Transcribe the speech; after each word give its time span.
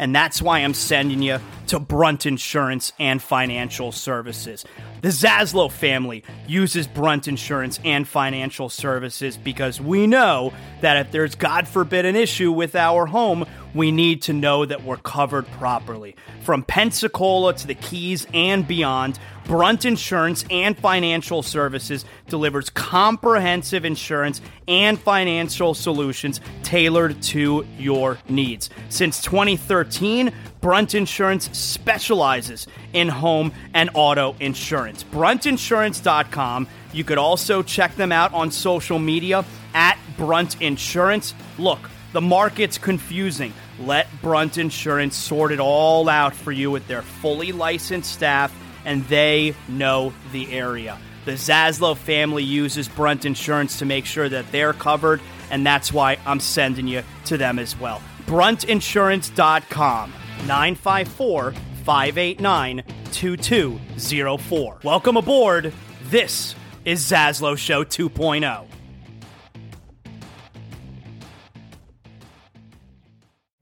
And 0.00 0.14
that's 0.14 0.40
why 0.40 0.60
I'm 0.60 0.72
sending 0.72 1.20
you 1.20 1.40
to 1.66 1.78
Brunt 1.78 2.24
Insurance 2.24 2.94
and 2.98 3.20
Financial 3.20 3.92
Services. 3.92 4.64
The 5.02 5.08
Zaslow 5.08 5.70
family 5.70 6.24
uses 6.48 6.86
Brunt 6.86 7.28
Insurance 7.28 7.78
and 7.84 8.08
Financial 8.08 8.70
Services 8.70 9.36
because 9.36 9.78
we 9.78 10.06
know 10.06 10.54
that 10.80 10.96
if 10.96 11.12
there's, 11.12 11.34
God 11.34 11.68
forbid, 11.68 12.06
an 12.06 12.16
issue 12.16 12.50
with 12.50 12.74
our 12.76 13.04
home, 13.04 13.44
we 13.74 13.92
need 13.92 14.22
to 14.22 14.32
know 14.32 14.64
that 14.64 14.84
we're 14.84 14.96
covered 14.96 15.46
properly. 15.52 16.16
From 16.44 16.62
Pensacola 16.62 17.52
to 17.52 17.66
the 17.66 17.74
Keys 17.74 18.26
and 18.32 18.66
beyond, 18.66 19.18
Brunt 19.50 19.84
Insurance 19.84 20.44
and 20.48 20.78
Financial 20.78 21.42
Services 21.42 22.04
delivers 22.28 22.70
comprehensive 22.70 23.84
insurance 23.84 24.40
and 24.68 24.96
financial 24.96 25.74
solutions 25.74 26.40
tailored 26.62 27.20
to 27.20 27.66
your 27.76 28.16
needs. 28.28 28.70
Since 28.90 29.20
2013, 29.22 30.32
Brunt 30.60 30.94
Insurance 30.94 31.50
specializes 31.58 32.68
in 32.92 33.08
home 33.08 33.52
and 33.74 33.90
auto 33.94 34.36
insurance. 34.38 35.02
BruntInsurance.com. 35.02 36.68
You 36.92 37.02
could 37.02 37.18
also 37.18 37.64
check 37.64 37.96
them 37.96 38.12
out 38.12 38.32
on 38.32 38.52
social 38.52 39.00
media 39.00 39.44
at 39.74 39.98
Brunt 40.16 40.62
Insurance. 40.62 41.34
Look, 41.58 41.90
the 42.12 42.20
market's 42.20 42.78
confusing. 42.78 43.52
Let 43.80 44.06
Brunt 44.22 44.58
Insurance 44.58 45.16
sort 45.16 45.50
it 45.50 45.58
all 45.58 46.08
out 46.08 46.36
for 46.36 46.52
you 46.52 46.70
with 46.70 46.86
their 46.86 47.02
fully 47.02 47.50
licensed 47.50 48.12
staff, 48.12 48.54
and 48.84 49.04
they 49.04 49.54
know 49.68 50.12
the 50.32 50.52
area. 50.52 50.98
The 51.24 51.32
Zaslow 51.32 51.96
family 51.96 52.42
uses 52.42 52.88
Brunt 52.88 53.24
Insurance 53.24 53.78
to 53.78 53.84
make 53.84 54.06
sure 54.06 54.28
that 54.28 54.50
they're 54.52 54.72
covered, 54.72 55.20
and 55.50 55.66
that's 55.66 55.92
why 55.92 56.18
I'm 56.26 56.40
sending 56.40 56.88
you 56.88 57.02
to 57.26 57.36
them 57.36 57.58
as 57.58 57.78
well. 57.78 58.00
BruntInsurance.com. 58.26 60.12
954 60.46 61.52
589 61.84 62.82
2204. 63.12 64.78
Welcome 64.82 65.16
aboard. 65.16 65.72
This 66.04 66.54
is 66.84 67.04
Zaslow 67.04 67.58
Show 67.58 67.84
2.0. 67.84 68.66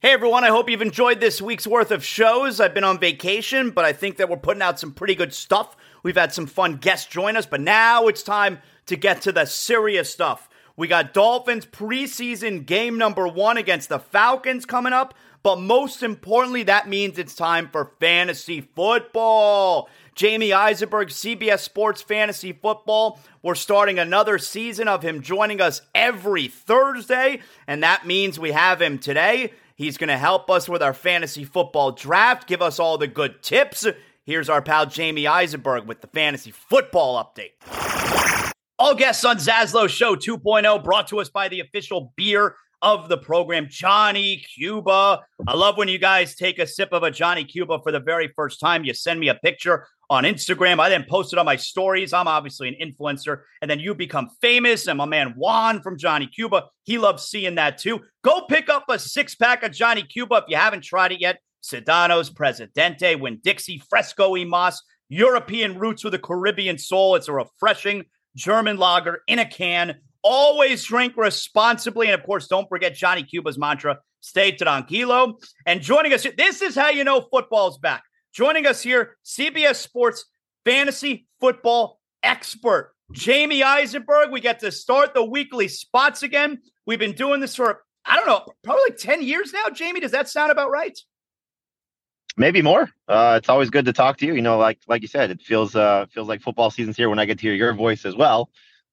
Hey 0.01 0.13
everyone, 0.13 0.45
I 0.45 0.47
hope 0.47 0.69
you've 0.69 0.81
enjoyed 0.81 1.19
this 1.19 1.41
week's 1.41 1.67
worth 1.67 1.91
of 1.91 2.05
shows. 2.05 2.61
I've 2.61 2.73
been 2.73 2.85
on 2.85 2.99
vacation, 2.99 3.71
but 3.71 3.83
I 3.83 3.91
think 3.91 4.15
that 4.15 4.29
we're 4.29 4.37
putting 4.37 4.61
out 4.61 4.79
some 4.79 4.93
pretty 4.93 5.13
good 5.13 5.33
stuff. 5.33 5.75
We've 6.03 6.15
had 6.15 6.33
some 6.33 6.47
fun 6.47 6.77
guests 6.77 7.05
join 7.11 7.35
us, 7.35 7.45
but 7.45 7.59
now 7.59 8.07
it's 8.07 8.23
time 8.23 8.59
to 8.85 8.95
get 8.95 9.21
to 9.23 9.33
the 9.33 9.43
serious 9.43 10.09
stuff. 10.09 10.47
We 10.77 10.87
got 10.87 11.13
Dolphins 11.13 11.65
preseason 11.65 12.65
game 12.65 12.97
number 12.97 13.27
one 13.27 13.57
against 13.57 13.89
the 13.89 13.99
Falcons 13.99 14.65
coming 14.65 14.93
up. 14.93 15.15
But 15.43 15.59
most 15.59 16.01
importantly, 16.01 16.63
that 16.63 16.87
means 16.87 17.17
it's 17.17 17.35
time 17.35 17.67
for 17.69 17.91
fantasy 17.99 18.61
football. 18.61 19.89
Jamey 20.15 20.53
Eisenberg, 20.53 21.09
CBS 21.09 21.59
Sports 21.59 22.01
Fantasy 22.01 22.53
Football. 22.53 23.19
We're 23.41 23.55
starting 23.55 23.99
another 23.99 24.37
season 24.37 24.87
of 24.87 25.01
him 25.01 25.21
joining 25.21 25.61
us 25.61 25.81
every 25.95 26.47
Thursday, 26.47 27.39
and 27.67 27.83
that 27.83 28.05
means 28.05 28.37
we 28.37 28.51
have 28.51 28.81
him 28.81 28.99
today. 28.99 29.53
He's 29.79 29.97
going 29.97 30.09
to 30.09 30.17
help 30.17 30.49
us 30.49 30.67
with 30.67 30.83
our 30.83 30.93
fantasy 30.93 31.45
football 31.45 31.93
draft, 31.93 32.49
give 32.49 32.61
us 32.61 32.79
all 32.79 32.97
the 32.97 33.07
good 33.07 33.41
tips. 33.41 33.87
Here's 34.25 34.49
our 34.49 34.61
pal 34.61 34.85
Jamey 34.85 35.25
Eisenberg 35.25 35.85
with 35.87 36.01
the 36.01 36.07
fantasy 36.07 36.51
football 36.51 37.23
update. 37.23 37.51
All 38.77 38.93
guests 38.93 39.23
on 39.23 39.37
Zaslow 39.37 39.87
Show 39.87 40.17
2.0 40.17 40.83
brought 40.83 41.07
to 41.07 41.21
us 41.21 41.29
by 41.29 41.47
the 41.47 41.61
official 41.61 42.11
beer 42.17 42.55
of 42.81 43.07
the 43.07 43.17
program, 43.17 43.67
Johnny 43.69 44.43
Cuba. 44.53 45.21
I 45.47 45.55
love 45.55 45.77
when 45.77 45.87
you 45.87 45.97
guys 45.97 46.35
take 46.35 46.59
a 46.59 46.67
sip 46.67 46.89
of 46.91 47.03
a 47.03 47.09
Johnny 47.09 47.45
Cuba 47.45 47.79
for 47.81 47.93
the 47.93 48.01
very 48.01 48.33
first 48.35 48.59
time. 48.59 48.83
You 48.83 48.93
send 48.93 49.21
me 49.21 49.29
a 49.29 49.35
picture 49.35 49.87
on 50.09 50.23
Instagram. 50.23 50.79
I 50.79 50.89
then 50.89 51.05
posted 51.07 51.37
on 51.37 51.45
my 51.45 51.55
stories. 51.55 52.13
I'm 52.13 52.27
obviously 52.27 52.67
an 52.67 52.75
influencer. 52.81 53.41
And 53.61 53.69
then 53.69 53.79
you 53.79 53.93
become 53.93 54.29
famous. 54.41 54.87
And 54.87 54.97
my 54.97 55.05
man 55.05 55.33
Juan 55.37 55.81
from 55.81 55.97
Johnny 55.97 56.27
Cuba, 56.27 56.65
he 56.83 56.97
loves 56.97 57.27
seeing 57.27 57.55
that 57.55 57.77
too. 57.77 58.01
Go 58.23 58.41
pick 58.47 58.69
up 58.69 58.85
a 58.89 58.97
six 58.97 59.35
pack 59.35 59.63
of 59.63 59.71
Johnny 59.71 60.03
Cuba 60.03 60.35
if 60.35 60.43
you 60.47 60.57
haven't 60.57 60.83
tried 60.83 61.11
it 61.11 61.21
yet. 61.21 61.39
Sedanos, 61.63 62.33
Presidente, 62.33 63.15
Winn 63.15 63.39
Dixie, 63.43 63.81
Fresco 63.89 64.29
y 64.31 64.45
Mas, 64.45 64.81
European 65.09 65.77
roots 65.77 66.03
with 66.03 66.13
a 66.13 66.19
Caribbean 66.19 66.77
soul. 66.77 67.15
It's 67.15 67.27
a 67.27 67.33
refreshing 67.33 68.05
German 68.35 68.77
lager 68.77 69.21
in 69.27 69.39
a 69.39 69.45
can. 69.45 69.95
Always 70.23 70.83
drink 70.85 71.13
responsibly. 71.17 72.07
And 72.07 72.19
of 72.19 72.25
course, 72.25 72.47
don't 72.47 72.67
forget 72.67 72.95
Johnny 72.95 73.23
Cuba's 73.23 73.57
mantra 73.57 73.99
stay 74.21 74.55
tranquilo. 74.55 75.35
And 75.65 75.81
joining 75.81 76.13
us, 76.13 76.25
this 76.37 76.61
is 76.61 76.75
how 76.75 76.89
you 76.89 77.03
know 77.03 77.21
football's 77.31 77.77
back. 77.77 78.03
Joining 78.33 78.67
us 78.67 78.81
here, 78.81 79.17
CBS 79.25 79.75
Sports 79.75 80.25
fantasy 80.65 81.27
football 81.39 81.99
expert, 82.21 82.93
Jamey 83.13 83.63
Eisenberg. 83.63 84.31
We 84.31 84.39
get 84.39 84.59
to 84.59 84.71
start 84.71 85.13
the 85.13 85.23
weekly 85.23 85.67
spots 85.67 86.21
again. 86.21 86.59
We've 86.85 86.99
been 86.99 87.13
doing 87.13 87.39
this 87.39 87.55
for, 87.55 87.83
I 88.05 88.15
don't 88.15 88.27
know, 88.27 88.45
probably 88.63 88.83
like 88.89 88.97
10 88.97 89.23
years 89.23 89.51
now. 89.51 89.65
Jamey, 89.69 90.01
does 90.01 90.11
that 90.11 90.29
sound 90.29 90.51
about 90.51 90.69
right? 90.69 90.97
Maybe 92.37 92.61
more. 92.61 92.89
Uh, 93.07 93.35
it's 93.39 93.49
always 93.49 93.69
good 93.69 93.85
to 93.85 93.93
talk 93.93 94.17
to 94.17 94.25
you. 94.25 94.35
You 94.35 94.41
know, 94.41 94.57
like 94.57 94.79
like 94.87 95.01
you 95.01 95.07
said, 95.07 95.31
it 95.31 95.41
feels 95.41 95.75
uh, 95.75 96.05
feels 96.11 96.29
like 96.29 96.41
football 96.41 96.69
season's 96.69 96.95
here 96.95 97.09
when 97.09 97.19
I 97.19 97.25
get 97.25 97.39
to 97.39 97.41
hear 97.41 97.53
your 97.53 97.73
voice 97.73 98.05
as 98.05 98.15
well. 98.15 98.49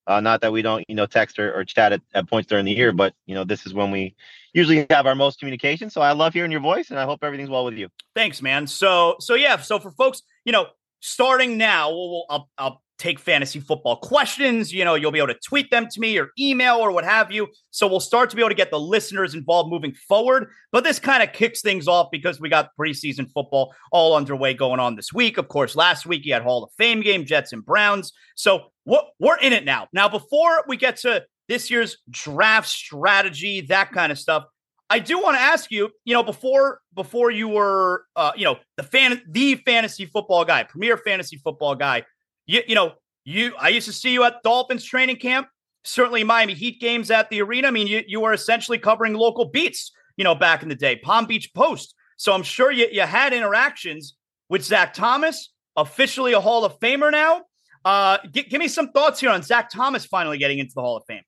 Uh, 0.06 0.20
not 0.20 0.40
that 0.40 0.52
we 0.52 0.62
don't, 0.62 0.84
you 0.88 0.94
know, 0.94 1.06
text 1.06 1.38
or, 1.38 1.54
or 1.54 1.64
chat 1.64 1.92
at, 1.92 2.00
at 2.14 2.28
points 2.28 2.48
during 2.48 2.64
the 2.64 2.72
year, 2.72 2.92
but 2.92 3.14
you 3.26 3.34
know, 3.34 3.44
this 3.44 3.66
is 3.66 3.74
when 3.74 3.90
we 3.90 4.16
usually 4.56 4.86
have 4.90 5.06
our 5.06 5.14
most 5.14 5.38
communication. 5.38 5.90
So 5.90 6.00
I 6.00 6.12
love 6.12 6.32
hearing 6.32 6.50
your 6.50 6.60
voice, 6.60 6.90
and 6.90 6.98
I 6.98 7.04
hope 7.04 7.22
everything's 7.22 7.50
well 7.50 7.64
with 7.64 7.74
you. 7.74 7.88
Thanks, 8.14 8.40
man. 8.40 8.66
So 8.66 9.16
so 9.20 9.34
yeah. 9.34 9.58
So 9.58 9.78
for 9.78 9.90
folks, 9.92 10.22
you 10.44 10.52
know, 10.52 10.66
starting 11.00 11.58
now, 11.58 11.90
we'll, 11.90 12.10
we'll 12.10 12.26
I'll, 12.30 12.50
I'll 12.58 12.82
take 12.98 13.18
fantasy 13.18 13.60
football 13.60 13.96
questions. 13.96 14.72
You 14.72 14.82
know, 14.84 14.94
you'll 14.94 15.10
be 15.10 15.18
able 15.18 15.34
to 15.34 15.38
tweet 15.46 15.70
them 15.70 15.86
to 15.90 16.00
me 16.00 16.18
or 16.18 16.30
email 16.38 16.76
or 16.76 16.90
what 16.92 17.04
have 17.04 17.30
you. 17.30 17.48
So 17.70 17.86
we'll 17.86 18.00
start 18.00 18.30
to 18.30 18.36
be 18.36 18.40
able 18.40 18.48
to 18.48 18.54
get 18.54 18.70
the 18.70 18.80
listeners 18.80 19.34
involved 19.34 19.70
moving 19.70 19.92
forward. 19.92 20.48
But 20.72 20.84
this 20.84 20.98
kind 20.98 21.22
of 21.22 21.34
kicks 21.34 21.60
things 21.60 21.88
off 21.88 22.08
because 22.10 22.40
we 22.40 22.48
got 22.48 22.70
preseason 22.80 23.30
football 23.30 23.74
all 23.92 24.16
underway 24.16 24.54
going 24.54 24.80
on 24.80 24.96
this 24.96 25.12
week. 25.12 25.36
Of 25.36 25.48
course, 25.48 25.76
last 25.76 26.06
week 26.06 26.24
you 26.24 26.32
had 26.32 26.42
Hall 26.42 26.64
of 26.64 26.70
Fame 26.78 27.02
game, 27.02 27.26
Jets 27.26 27.52
and 27.52 27.64
Browns. 27.64 28.12
So 28.34 28.72
we're 28.86 29.38
in 29.38 29.52
it 29.52 29.64
now. 29.64 29.88
Now, 29.92 30.08
before 30.08 30.64
we 30.66 30.76
get 30.76 30.96
to 30.98 31.24
this 31.48 31.70
year's 31.70 31.98
draft 32.10 32.68
strategy, 32.68 33.62
that 33.62 33.92
kind 33.92 34.10
of 34.10 34.18
stuff, 34.18 34.44
I 34.88 34.98
do 35.00 35.20
want 35.20 35.36
to 35.36 35.40
ask 35.40 35.70
you, 35.70 35.90
you 36.04 36.14
know, 36.14 36.22
before 36.22 36.80
before 36.94 37.30
you 37.30 37.48
were, 37.48 38.04
uh, 38.14 38.32
you 38.36 38.44
know, 38.44 38.56
the 38.76 38.82
fan, 38.82 39.20
the 39.28 39.56
fantasy 39.56 40.06
football 40.06 40.44
guy, 40.44 40.62
premier 40.62 40.96
fantasy 40.96 41.38
football 41.38 41.74
guy 41.74 42.04
you, 42.46 42.62
you 42.66 42.74
know, 42.74 42.92
you 43.24 43.52
I 43.58 43.68
used 43.68 43.86
to 43.86 43.92
see 43.92 44.12
you 44.12 44.24
at 44.24 44.42
Dolphins 44.42 44.84
training 44.84 45.16
camp, 45.16 45.48
certainly 45.84 46.24
Miami 46.24 46.54
Heat 46.54 46.80
games 46.80 47.10
at 47.10 47.28
the 47.28 47.42
arena. 47.42 47.68
I 47.68 47.70
mean, 47.72 47.86
you, 47.86 48.02
you 48.06 48.20
were 48.20 48.32
essentially 48.32 48.78
covering 48.78 49.14
local 49.14 49.46
beats, 49.46 49.92
you 50.16 50.24
know, 50.24 50.34
back 50.34 50.62
in 50.62 50.68
the 50.68 50.74
day, 50.74 50.96
Palm 50.96 51.26
Beach 51.26 51.52
Post. 51.52 51.94
So 52.16 52.32
I'm 52.32 52.42
sure 52.42 52.70
you, 52.72 52.88
you 52.90 53.02
had 53.02 53.32
interactions 53.32 54.16
with 54.48 54.64
Zach 54.64 54.94
Thomas, 54.94 55.52
officially 55.76 56.32
a 56.32 56.40
Hall 56.40 56.64
of 56.64 56.78
Famer 56.80 57.10
now. 57.10 57.42
Uh, 57.84 58.18
g- 58.32 58.44
give 58.44 58.58
me 58.58 58.68
some 58.68 58.90
thoughts 58.92 59.20
here 59.20 59.30
on 59.30 59.42
Zach 59.42 59.70
Thomas 59.70 60.06
finally 60.06 60.38
getting 60.38 60.58
into 60.58 60.72
the 60.74 60.80
Hall 60.80 60.96
of 60.96 61.04
Fame. 61.06 61.22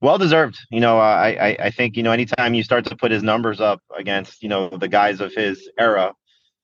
Well 0.00 0.18
deserved. 0.18 0.58
You 0.70 0.80
know, 0.80 0.98
uh, 0.98 1.02
I 1.02 1.56
I 1.58 1.70
think 1.70 1.96
you 1.96 2.02
know 2.02 2.12
anytime 2.12 2.54
you 2.54 2.62
start 2.62 2.84
to 2.86 2.96
put 2.96 3.10
his 3.10 3.22
numbers 3.22 3.60
up 3.60 3.80
against 3.96 4.42
you 4.42 4.48
know 4.48 4.68
the 4.68 4.88
guys 4.88 5.20
of 5.20 5.32
his 5.32 5.68
era, 5.78 6.14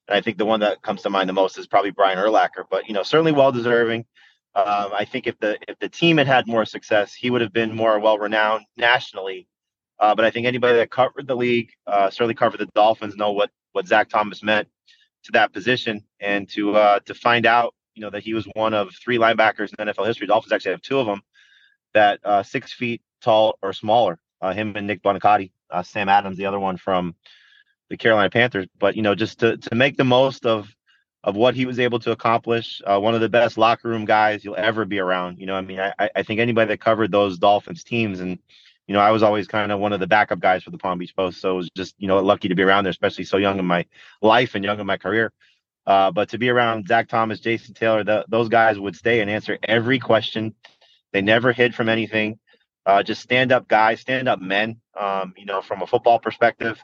and 0.09 0.17
I 0.17 0.21
think 0.21 0.39
the 0.39 0.47
one 0.47 0.61
that 0.61 0.83
comes 0.83 1.03
to 1.03 1.11
mind 1.11 1.29
the 1.29 1.35
most 1.35 1.59
is 1.59 1.67
probably 1.67 1.91
Brian 1.91 2.19
Urlacher, 2.19 2.65
but 2.71 2.89
you 2.89 2.95
know, 2.95 3.03
certainly 3.03 3.33
well 3.33 3.53
deserving. 3.53 4.07
Um, 4.55 4.91
I 4.93 5.05
think 5.05 5.27
if 5.27 5.39
the 5.39 5.59
if 5.69 5.79
the 5.79 5.89
team 5.89 6.17
had 6.17 6.27
had 6.27 6.49
more 6.49 6.65
success, 6.65 7.15
he 7.15 7.31
would 7.31 7.41
have 7.41 7.53
been 7.53 7.75
more 7.75 7.99
well 8.01 8.19
renowned 8.19 8.65
nationally. 8.77 9.47
Uh, 10.01 10.15
but 10.15 10.25
I 10.25 10.31
think 10.31 10.47
anybody 10.47 10.77
that 10.79 10.91
covered 10.91 11.27
the 11.27 11.37
league, 11.37 11.71
uh, 11.87 12.11
certainly 12.11 12.35
covered 12.35 12.59
the 12.59 12.67
Dolphins, 12.75 13.17
know 13.17 13.33
what 13.33 13.51
what 13.73 13.87
Zach 13.87 14.09
Thomas 14.09 14.43
meant 14.43 14.69
to 15.25 15.33
that 15.33 15.53
position, 15.53 16.03
and 16.21 16.49
to 16.51 16.75
uh, 16.77 17.01
to 17.01 17.15
find 17.15 17.47
out, 17.47 17.75
you 17.95 18.03
know, 18.03 18.11
that 18.11 18.23
he 18.23 18.35
was 18.35 18.47
one 18.55 18.75
of 18.75 18.91
three 18.95 19.19
linebackers 19.19 19.73
in 19.79 19.87
NFL 19.87 20.07
history. 20.07 20.27
Dolphins 20.27 20.53
actually 20.53 20.73
have 20.73 20.83
two 20.83 20.99
of 20.99 21.07
them 21.07 21.23
that 21.95 22.21
uh, 22.25 22.43
six 22.43 22.73
feet 22.73 23.03
tall 23.21 23.59
or 23.63 23.73
smaller. 23.73 24.19
Uh, 24.41 24.53
him 24.53 24.75
and 24.77 24.87
Nick 24.87 25.03
Buoniconti, 25.03 25.51
uh, 25.71 25.83
Sam 25.83 26.09
Adams, 26.09 26.37
the 26.37 26.47
other 26.47 26.61
one 26.61 26.77
from 26.77 27.15
the 27.91 27.97
Carolina 27.97 28.31
Panthers. 28.31 28.67
But 28.79 28.97
you 28.97 29.03
know, 29.03 29.15
just 29.15 29.41
to 29.41 29.57
to 29.57 29.75
make 29.75 29.97
the 29.97 30.05
most 30.05 30.47
of 30.47 30.69
of 31.25 31.35
what 31.35 31.55
he 31.55 31.67
was 31.67 31.81
able 31.81 31.99
to 31.99 32.13
accomplish, 32.13 32.81
uh, 32.87 32.99
one 33.01 33.15
of 33.15 33.21
the 33.21 33.29
best 33.29 33.59
locker 33.59 33.89
room 33.89 34.05
guys 34.05 34.45
you'll 34.45 34.57
ever 34.57 34.85
be 34.85 35.01
around. 35.01 35.39
You 35.39 35.47
know, 35.47 35.55
I 35.55 35.61
mean, 35.61 35.81
I 35.81 35.93
I 35.99 36.23
think 36.23 36.41
anybody 36.41 36.69
that 36.69 36.81
covered 36.81 37.11
those 37.11 37.39
Dolphins 37.39 37.85
teams 37.85 38.21
and 38.21 38.39
you 38.89 38.95
know, 38.95 39.01
I 39.01 39.11
was 39.11 39.23
always 39.23 39.47
kind 39.47 39.71
of 39.71 39.81
one 39.81 39.93
of 39.93 40.01
the 40.01 40.07
backup 40.07 40.41
guys 40.41 40.63
for 40.63 40.71
the 40.71 40.79
Palm 40.79 40.99
Beach 40.99 41.15
Post, 41.15 41.43
so 41.43 41.53
it 41.53 41.57
was 41.57 41.71
just 41.77 41.95
you 41.99 42.09
know 42.09 42.19
lucky 42.21 42.49
to 42.49 42.55
be 42.55 42.63
around 42.63 42.85
there, 42.85 42.91
especially 42.91 43.25
so 43.25 43.37
young 43.37 43.59
in 43.59 43.67
my 43.67 43.85
life 44.23 44.55
and 44.55 44.65
young 44.65 44.81
in 44.81 44.87
my 44.87 44.97
career. 44.97 45.31
Uh, 45.87 46.11
but 46.11 46.31
to 46.31 46.39
be 46.39 46.49
around 46.49 46.89
Zach 46.89 47.09
Thomas, 47.09 47.41
Jason 47.41 47.75
Taylor, 47.75 48.05
the, 48.05 48.25
those 48.29 48.49
guys 48.49 48.79
would 48.79 48.97
stay 48.97 49.21
and 49.21 49.31
answer 49.31 49.59
every 49.63 49.99
question. 49.99 50.55
They 51.13 51.23
never 51.23 51.53
hid 51.53 51.75
from 51.75 51.89
anything. 51.89 52.39
Uh, 52.89 53.03
just 53.03 53.21
stand 53.21 53.53
up 53.53 53.69
guys, 53.69 54.01
stand 54.01 54.29
up 54.29 54.41
men. 54.41 54.81
Um, 54.99 55.35
you 55.37 55.45
know, 55.45 55.61
from 55.61 55.83
a 55.83 55.87
football 55.87 56.19
perspective, 56.19 56.83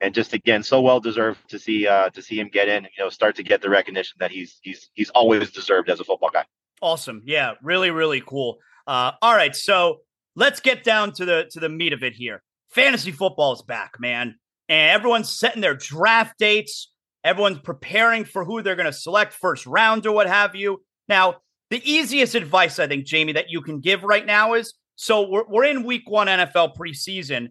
and 0.00 0.12
just 0.12 0.32
again 0.32 0.64
so 0.64 0.80
well 0.80 0.98
deserved 0.98 1.38
to 1.48 1.60
see 1.60 1.86
uh, 1.86 2.10
to 2.10 2.20
see 2.20 2.40
him 2.40 2.48
get 2.52 2.66
in. 2.66 2.82
You 2.82 3.04
know, 3.04 3.08
start 3.08 3.36
to 3.36 3.44
get 3.44 3.62
the 3.62 3.70
recognition 3.70 4.16
that 4.18 4.32
he's 4.32 4.58
he's 4.62 4.90
he's 4.94 5.10
always 5.10 5.52
deserved 5.52 5.88
as 5.88 6.00
a 6.00 6.04
football 6.04 6.30
guy. 6.32 6.44
Awesome, 6.82 7.22
yeah, 7.24 7.52
really 7.62 7.92
really 7.92 8.20
cool. 8.20 8.58
Uh, 8.88 9.12
all 9.22 9.32
right, 9.32 9.54
so 9.54 10.00
let's 10.34 10.58
get 10.58 10.82
down 10.82 11.12
to 11.12 11.24
the 11.24 11.48
to 11.52 11.60
the 11.60 11.68
meat 11.68 11.92
of 11.92 12.02
it 12.02 12.14
here. 12.14 12.42
Fantasy 12.70 13.12
football 13.12 13.52
is 13.52 13.62
back, 13.62 14.00
man, 14.00 14.34
and 14.68 14.90
everyone's 14.90 15.30
setting 15.30 15.62
their 15.62 15.76
draft 15.76 16.36
dates. 16.36 16.90
Everyone's 17.22 17.60
preparing 17.60 18.24
for 18.24 18.44
who 18.44 18.60
they're 18.60 18.74
going 18.74 18.86
to 18.86 18.92
select 18.92 19.32
first 19.32 19.66
round 19.66 20.04
or 20.04 20.12
what 20.12 20.26
have 20.26 20.56
you. 20.56 20.82
Now, 21.08 21.36
the 21.70 21.80
easiest 21.88 22.34
advice 22.34 22.80
I 22.80 22.88
think, 22.88 23.06
Jamey, 23.06 23.34
that 23.34 23.50
you 23.50 23.62
can 23.62 23.78
give 23.78 24.02
right 24.02 24.26
now 24.26 24.54
is 24.54 24.74
so 24.96 25.28
we're, 25.28 25.44
we're 25.48 25.64
in 25.64 25.84
week 25.84 26.02
one 26.06 26.26
NFL 26.26 26.76
preseason. 26.76 27.48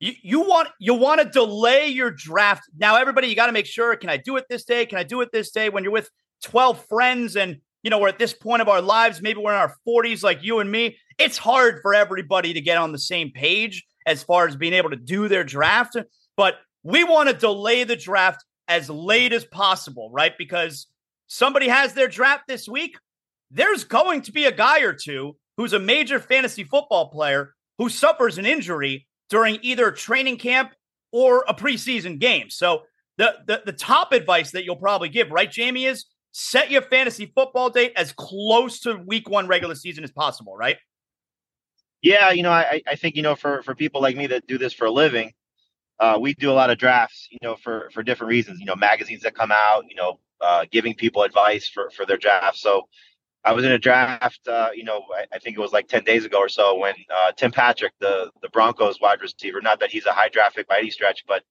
You, 0.00 0.12
you 0.22 0.40
want 0.40 0.68
you 0.78 0.94
want 0.94 1.20
to 1.20 1.28
delay 1.28 1.88
your 1.88 2.10
draft 2.10 2.64
now. 2.76 2.96
Everybody, 2.96 3.28
you 3.28 3.36
got 3.36 3.46
to 3.46 3.52
make 3.52 3.66
sure. 3.66 3.96
Can 3.96 4.10
I 4.10 4.16
do 4.18 4.36
it 4.36 4.44
this 4.48 4.64
day? 4.64 4.84
Can 4.86 4.98
I 4.98 5.02
do 5.02 5.20
it 5.20 5.30
this 5.32 5.50
day? 5.50 5.68
When 5.68 5.84
you're 5.84 5.92
with 5.92 6.10
12 6.44 6.84
friends 6.86 7.36
and 7.36 7.56
you 7.82 7.90
know 7.90 7.98
we're 7.98 8.08
at 8.08 8.18
this 8.18 8.34
point 8.34 8.62
of 8.62 8.68
our 8.68 8.82
lives, 8.82 9.22
maybe 9.22 9.40
we're 9.40 9.52
in 9.52 9.58
our 9.58 9.74
40s, 9.88 10.22
like 10.22 10.42
you 10.42 10.58
and 10.58 10.70
me. 10.70 10.98
It's 11.18 11.38
hard 11.38 11.80
for 11.80 11.94
everybody 11.94 12.52
to 12.52 12.60
get 12.60 12.76
on 12.76 12.92
the 12.92 12.98
same 12.98 13.30
page 13.30 13.84
as 14.06 14.22
far 14.22 14.46
as 14.46 14.54
being 14.54 14.74
able 14.74 14.90
to 14.90 14.96
do 14.96 15.28
their 15.28 15.44
draft. 15.44 15.96
But 16.36 16.56
we 16.82 17.02
want 17.02 17.30
to 17.30 17.34
delay 17.34 17.84
the 17.84 17.96
draft 17.96 18.44
as 18.68 18.90
late 18.90 19.32
as 19.32 19.44
possible, 19.44 20.10
right? 20.12 20.32
Because 20.36 20.88
somebody 21.26 21.68
has 21.68 21.94
their 21.94 22.08
draft 22.08 22.44
this 22.48 22.68
week. 22.68 22.96
There's 23.50 23.84
going 23.84 24.22
to 24.22 24.32
be 24.32 24.44
a 24.44 24.52
guy 24.52 24.80
or 24.80 24.92
two 24.92 25.36
who's 25.56 25.72
a 25.72 25.78
major 25.78 26.20
fantasy 26.20 26.64
football 26.64 27.10
player 27.10 27.54
who 27.78 27.88
suffers 27.88 28.38
an 28.38 28.46
injury 28.46 29.06
during 29.28 29.58
either 29.62 29.90
training 29.90 30.38
camp 30.38 30.72
or 31.12 31.44
a 31.48 31.54
preseason 31.54 32.18
game. 32.18 32.50
So 32.50 32.82
the, 33.18 33.34
the 33.46 33.62
the 33.66 33.72
top 33.72 34.12
advice 34.12 34.50
that 34.52 34.64
you'll 34.64 34.76
probably 34.76 35.08
give, 35.08 35.30
right, 35.30 35.50
Jamey, 35.50 35.88
is 35.88 36.06
set 36.32 36.70
your 36.70 36.82
fantasy 36.82 37.32
football 37.34 37.70
date 37.70 37.92
as 37.96 38.12
close 38.12 38.80
to 38.80 38.96
week 39.06 39.28
one 39.28 39.46
regular 39.48 39.74
season 39.74 40.04
as 40.04 40.12
possible, 40.12 40.54
right? 40.56 40.76
Yeah, 42.02 42.30
you 42.30 42.42
know, 42.42 42.52
I, 42.52 42.82
I 42.86 42.94
think 42.96 43.16
you 43.16 43.22
know 43.22 43.34
for 43.34 43.62
for 43.62 43.74
people 43.74 44.02
like 44.02 44.16
me 44.16 44.26
that 44.28 44.46
do 44.46 44.58
this 44.58 44.74
for 44.74 44.84
a 44.84 44.90
living, 44.90 45.32
uh, 45.98 46.18
we 46.20 46.34
do 46.34 46.50
a 46.50 46.54
lot 46.54 46.70
of 46.70 46.78
drafts, 46.78 47.28
you 47.30 47.38
know, 47.42 47.56
for 47.56 47.88
for 47.92 48.02
different 48.02 48.28
reasons. 48.28 48.60
You 48.60 48.66
know, 48.66 48.76
magazines 48.76 49.22
that 49.22 49.34
come 49.34 49.50
out, 49.50 49.84
you 49.88 49.96
know, 49.96 50.20
uh, 50.40 50.66
giving 50.70 50.94
people 50.94 51.22
advice 51.22 51.68
for 51.68 51.90
for 51.90 52.04
their 52.04 52.18
drafts. 52.18 52.60
So 52.60 52.88
I 53.46 53.52
was 53.52 53.64
in 53.64 53.70
a 53.70 53.78
draft, 53.78 54.46
uh, 54.48 54.70
you 54.74 54.82
know, 54.82 55.04
I, 55.16 55.24
I, 55.32 55.38
think 55.38 55.56
it 55.56 55.60
was 55.60 55.72
like 55.72 55.86
10 55.86 56.02
days 56.02 56.24
ago 56.24 56.38
or 56.38 56.48
so 56.48 56.76
when 56.80 56.94
uh, 57.14 57.30
Tim 57.36 57.52
Patrick, 57.52 57.92
the, 58.00 58.28
the 58.42 58.48
Broncos 58.48 59.00
wide 59.00 59.20
receiver, 59.20 59.60
not 59.60 59.78
that 59.78 59.90
he's 59.90 60.04
a 60.04 60.12
high 60.12 60.28
draft 60.28 60.56
pick 60.56 60.66
by 60.66 60.78
any 60.78 60.90
stretch, 60.90 61.24
but, 61.28 61.44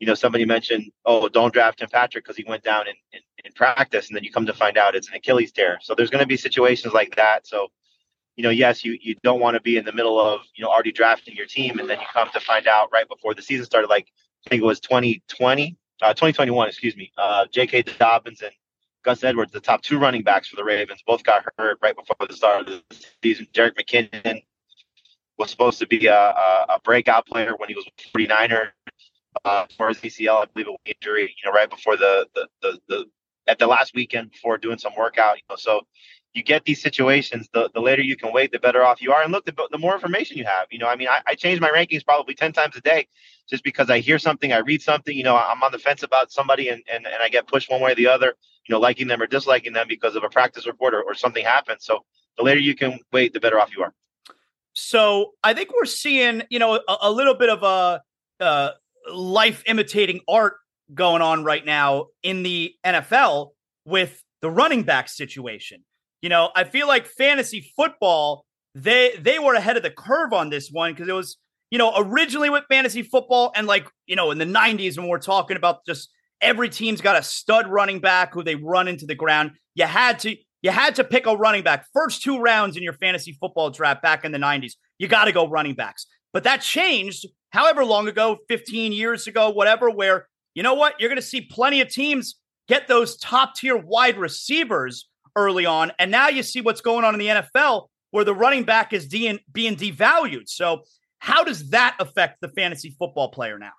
you 0.00 0.06
know, 0.06 0.14
somebody 0.14 0.46
mentioned, 0.46 0.90
oh, 1.04 1.28
don't 1.28 1.52
draft 1.52 1.80
Tim 1.80 1.90
Patrick 1.90 2.24
because 2.24 2.38
he 2.38 2.44
went 2.48 2.64
down 2.64 2.88
in, 2.88 2.94
in, 3.12 3.20
in, 3.44 3.52
practice. 3.52 4.08
And 4.08 4.16
then 4.16 4.24
you 4.24 4.32
come 4.32 4.46
to 4.46 4.54
find 4.54 4.78
out 4.78 4.94
it's 4.94 5.08
an 5.08 5.16
Achilles 5.16 5.52
tear. 5.52 5.78
So 5.82 5.94
there's 5.94 6.08
going 6.08 6.22
to 6.22 6.26
be 6.26 6.38
situations 6.38 6.94
like 6.94 7.14
that. 7.16 7.46
So, 7.46 7.68
you 8.36 8.42
know, 8.42 8.50
yes, 8.50 8.82
you, 8.82 8.96
you 8.98 9.14
don't 9.22 9.40
want 9.40 9.54
to 9.54 9.60
be 9.60 9.76
in 9.76 9.84
the 9.84 9.92
middle 9.92 10.18
of, 10.18 10.40
you 10.54 10.64
know, 10.64 10.70
already 10.70 10.92
drafting 10.92 11.36
your 11.36 11.46
team. 11.46 11.78
And 11.78 11.90
then 11.90 12.00
you 12.00 12.06
come 12.10 12.30
to 12.32 12.40
find 12.40 12.66
out 12.66 12.88
right 12.90 13.06
before 13.06 13.34
the 13.34 13.42
season 13.42 13.66
started, 13.66 13.88
like 13.88 14.06
I 14.46 14.48
think 14.48 14.62
it 14.62 14.66
was 14.66 14.80
2020, 14.80 15.76
uh, 16.00 16.14
2021, 16.14 16.68
excuse 16.68 16.96
me, 16.96 17.12
uh, 17.18 17.44
J.K. 17.52 17.82
Dobbins 17.82 18.40
and 18.40 18.52
Gus 19.04 19.24
Edwards, 19.24 19.52
the 19.52 19.60
top 19.60 19.82
two 19.82 19.98
running 19.98 20.22
backs 20.22 20.48
for 20.48 20.56
the 20.56 20.64
Ravens, 20.64 21.02
both 21.06 21.22
got 21.22 21.44
hurt 21.58 21.78
right 21.82 21.94
before 21.96 22.26
the 22.26 22.34
start 22.34 22.60
of 22.60 22.66
the 22.66 22.82
season. 23.22 23.46
Jerick 23.52 23.74
McKinnon 23.74 24.42
was 25.38 25.50
supposed 25.50 25.78
to 25.78 25.86
be 25.86 26.06
a, 26.06 26.14
a, 26.14 26.66
a 26.70 26.80
breakout 26.84 27.26
player 27.26 27.54
when 27.56 27.68
he 27.68 27.74
was 27.74 27.86
49er 28.14 28.70
uh, 29.44 29.66
for 29.76 29.88
his 29.88 29.98
ACL, 29.98 30.42
I 30.42 30.46
believe, 30.52 30.68
a 30.68 30.90
injury, 30.90 31.22
you 31.22 31.48
know, 31.48 31.52
right 31.54 31.70
before 31.70 31.96
the 31.96 32.26
the, 32.34 32.48
the, 32.62 32.80
the 32.88 33.04
at 33.46 33.58
the 33.58 33.66
last 33.66 33.94
weekend 33.94 34.32
before 34.32 34.58
doing 34.58 34.78
some 34.78 34.92
workout. 34.96 35.36
You 35.36 35.42
know, 35.50 35.56
so 35.56 35.82
you 36.38 36.44
get 36.44 36.64
these 36.64 36.80
situations. 36.80 37.48
The 37.52 37.68
the 37.74 37.80
later 37.80 38.00
you 38.00 38.16
can 38.16 38.32
wait, 38.32 38.52
the 38.52 38.60
better 38.60 38.84
off 38.84 39.02
you 39.02 39.12
are. 39.12 39.22
And 39.22 39.32
look, 39.32 39.44
the, 39.44 39.54
the 39.72 39.78
more 39.78 39.94
information 39.94 40.38
you 40.38 40.44
have. 40.44 40.68
You 40.70 40.78
know, 40.78 40.88
I 40.88 40.94
mean, 40.94 41.08
I, 41.08 41.20
I 41.26 41.34
change 41.34 41.60
my 41.60 41.68
rankings 41.68 42.04
probably 42.04 42.34
ten 42.34 42.52
times 42.52 42.76
a 42.76 42.80
day 42.80 43.08
just 43.50 43.64
because 43.64 43.90
I 43.90 43.98
hear 43.98 44.18
something, 44.18 44.52
I 44.52 44.58
read 44.58 44.80
something. 44.80 45.14
You 45.16 45.24
know, 45.24 45.36
I'm 45.36 45.62
on 45.62 45.72
the 45.72 45.78
fence 45.78 46.02
about 46.04 46.30
somebody, 46.30 46.68
and 46.68 46.82
and, 46.90 47.06
and 47.06 47.20
I 47.20 47.28
get 47.28 47.48
pushed 47.48 47.70
one 47.70 47.80
way 47.80 47.92
or 47.92 47.96
the 47.96 48.06
other. 48.06 48.34
You 48.66 48.74
know, 48.74 48.80
liking 48.80 49.08
them 49.08 49.20
or 49.20 49.26
disliking 49.26 49.72
them 49.72 49.86
because 49.88 50.14
of 50.14 50.22
a 50.22 50.28
practice 50.28 50.66
report 50.66 50.94
or, 50.94 51.02
or 51.02 51.14
something 51.14 51.44
happens. 51.44 51.84
So 51.84 52.04
the 52.36 52.44
later 52.44 52.60
you 52.60 52.74
can 52.74 53.00
wait, 53.12 53.32
the 53.32 53.40
better 53.40 53.58
off 53.58 53.74
you 53.76 53.82
are. 53.82 53.92
So 54.74 55.32
I 55.42 55.54
think 55.54 55.70
we're 55.74 55.86
seeing, 55.86 56.42
you 56.50 56.60
know, 56.60 56.74
a, 56.74 56.96
a 57.02 57.10
little 57.10 57.34
bit 57.34 57.50
of 57.50 57.62
a 57.64 58.02
uh, 58.40 58.70
life 59.12 59.64
imitating 59.66 60.20
art 60.28 60.56
going 60.94 61.20
on 61.20 61.42
right 61.44 61.64
now 61.64 62.06
in 62.22 62.44
the 62.44 62.74
NFL 62.86 63.50
with 63.84 64.22
the 64.40 64.50
running 64.50 64.84
back 64.84 65.08
situation. 65.08 65.84
You 66.22 66.28
know, 66.28 66.50
I 66.54 66.64
feel 66.64 66.88
like 66.88 67.06
fantasy 67.06 67.72
football 67.76 68.44
they 68.74 69.16
they 69.18 69.38
were 69.38 69.54
ahead 69.54 69.76
of 69.76 69.82
the 69.82 69.90
curve 69.90 70.32
on 70.32 70.50
this 70.50 70.68
one 70.70 70.92
because 70.92 71.08
it 71.08 71.12
was 71.12 71.36
you 71.70 71.78
know 71.78 71.92
originally 71.96 72.50
with 72.50 72.64
fantasy 72.68 73.02
football 73.02 73.52
and 73.54 73.66
like 73.66 73.86
you 74.06 74.16
know 74.16 74.30
in 74.30 74.38
the 74.38 74.44
90s 74.44 74.98
when 74.98 75.08
we're 75.08 75.18
talking 75.18 75.56
about 75.56 75.84
just 75.86 76.10
every 76.40 76.68
team's 76.68 77.00
got 77.00 77.16
a 77.16 77.22
stud 77.22 77.66
running 77.66 78.00
back 78.00 78.32
who 78.32 78.42
they 78.42 78.54
run 78.54 78.88
into 78.88 79.06
the 79.06 79.14
ground. 79.14 79.52
You 79.74 79.86
had 79.86 80.18
to 80.20 80.36
you 80.62 80.70
had 80.70 80.96
to 80.96 81.04
pick 81.04 81.26
a 81.26 81.36
running 81.36 81.62
back. 81.62 81.86
First 81.92 82.22
two 82.22 82.38
rounds 82.38 82.76
in 82.76 82.82
your 82.82 82.92
fantasy 82.92 83.36
football 83.40 83.70
draft 83.70 84.02
back 84.02 84.24
in 84.24 84.32
the 84.32 84.38
90s 84.38 84.72
you 84.98 85.08
got 85.08 85.26
to 85.26 85.32
go 85.32 85.48
running 85.48 85.74
backs. 85.74 86.06
But 86.32 86.44
that 86.44 86.60
changed 86.60 87.26
however 87.50 87.84
long 87.84 88.08
ago 88.08 88.38
15 88.48 88.92
years 88.92 89.26
ago 89.26 89.50
whatever 89.50 89.90
where 89.90 90.28
you 90.54 90.62
know 90.62 90.74
what? 90.74 91.00
You're 91.00 91.08
going 91.08 91.20
to 91.20 91.22
see 91.22 91.42
plenty 91.42 91.80
of 91.80 91.88
teams 91.88 92.34
get 92.68 92.88
those 92.88 93.16
top 93.16 93.54
tier 93.54 93.76
wide 93.76 94.18
receivers 94.18 95.08
early 95.38 95.66
on. 95.66 95.92
And 95.98 96.10
now 96.10 96.28
you 96.28 96.42
see 96.42 96.60
what's 96.60 96.80
going 96.80 97.04
on 97.04 97.14
in 97.14 97.20
the 97.20 97.28
NFL 97.28 97.88
where 98.10 98.24
the 98.24 98.34
running 98.34 98.64
back 98.64 98.92
is 98.92 99.06
being 99.06 99.38
devalued. 99.54 100.48
So, 100.48 100.82
how 101.20 101.42
does 101.42 101.70
that 101.70 101.96
affect 101.98 102.40
the 102.40 102.48
fantasy 102.48 102.94
football 102.98 103.30
player 103.30 103.58
now? 103.58 103.72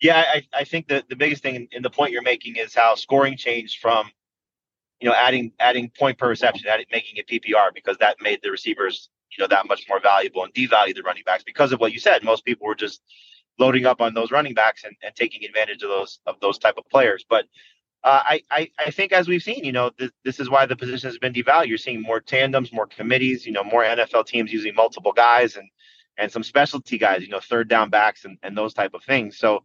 Yeah, 0.00 0.24
I, 0.34 0.42
I 0.52 0.64
think 0.64 0.88
that 0.88 1.08
the 1.08 1.16
biggest 1.16 1.42
thing 1.42 1.68
in 1.70 1.82
the 1.82 1.90
point 1.90 2.12
you're 2.12 2.22
making 2.22 2.56
is 2.56 2.74
how 2.74 2.96
scoring 2.96 3.36
changed 3.36 3.78
from, 3.80 4.10
you 5.00 5.08
know, 5.08 5.14
adding 5.14 5.52
adding 5.58 5.90
point 5.96 6.18
per 6.18 6.28
reception, 6.28 6.68
adding, 6.68 6.86
making 6.92 7.16
it 7.16 7.28
PPR 7.28 7.72
because 7.74 7.96
that 7.98 8.16
made 8.20 8.40
the 8.42 8.50
receivers, 8.50 9.08
you 9.36 9.42
know, 9.42 9.48
that 9.48 9.66
much 9.66 9.86
more 9.88 10.00
valuable 10.00 10.44
and 10.44 10.52
devalued 10.52 10.96
the 10.96 11.02
running 11.02 11.22
backs 11.24 11.44
because 11.44 11.72
of 11.72 11.80
what 11.80 11.92
you 11.92 11.98
said. 11.98 12.22
Most 12.24 12.44
people 12.44 12.66
were 12.66 12.74
just 12.74 13.00
loading 13.58 13.86
up 13.86 14.02
on 14.02 14.12
those 14.12 14.30
running 14.30 14.52
backs 14.52 14.84
and, 14.84 14.94
and 15.02 15.14
taking 15.14 15.44
advantage 15.44 15.82
of 15.82 15.88
those 15.88 16.18
of 16.26 16.38
those 16.40 16.58
type 16.58 16.76
of 16.76 16.84
players. 16.90 17.24
But 17.28 17.46
uh, 18.06 18.22
I, 18.24 18.42
I, 18.52 18.70
I 18.78 18.90
think 18.92 19.10
as 19.10 19.26
we've 19.26 19.42
seen, 19.42 19.64
you 19.64 19.72
know, 19.72 19.90
th- 19.90 20.12
this 20.24 20.38
is 20.38 20.48
why 20.48 20.64
the 20.64 20.76
position 20.76 21.08
has 21.08 21.18
been 21.18 21.32
devalued. 21.32 21.66
You're 21.66 21.76
seeing 21.76 22.00
more 22.00 22.20
tandems, 22.20 22.72
more 22.72 22.86
committees, 22.86 23.44
you 23.44 23.50
know, 23.50 23.64
more 23.64 23.82
NFL 23.82 24.26
teams 24.26 24.52
using 24.52 24.76
multiple 24.76 25.12
guys 25.12 25.56
and 25.56 25.68
and 26.16 26.30
some 26.30 26.44
specialty 26.44 26.98
guys, 26.98 27.22
you 27.22 27.28
know, 27.28 27.40
third 27.40 27.68
down 27.68 27.90
backs 27.90 28.24
and, 28.24 28.38
and 28.44 28.56
those 28.56 28.72
type 28.72 28.94
of 28.94 29.02
things. 29.02 29.36
So 29.36 29.64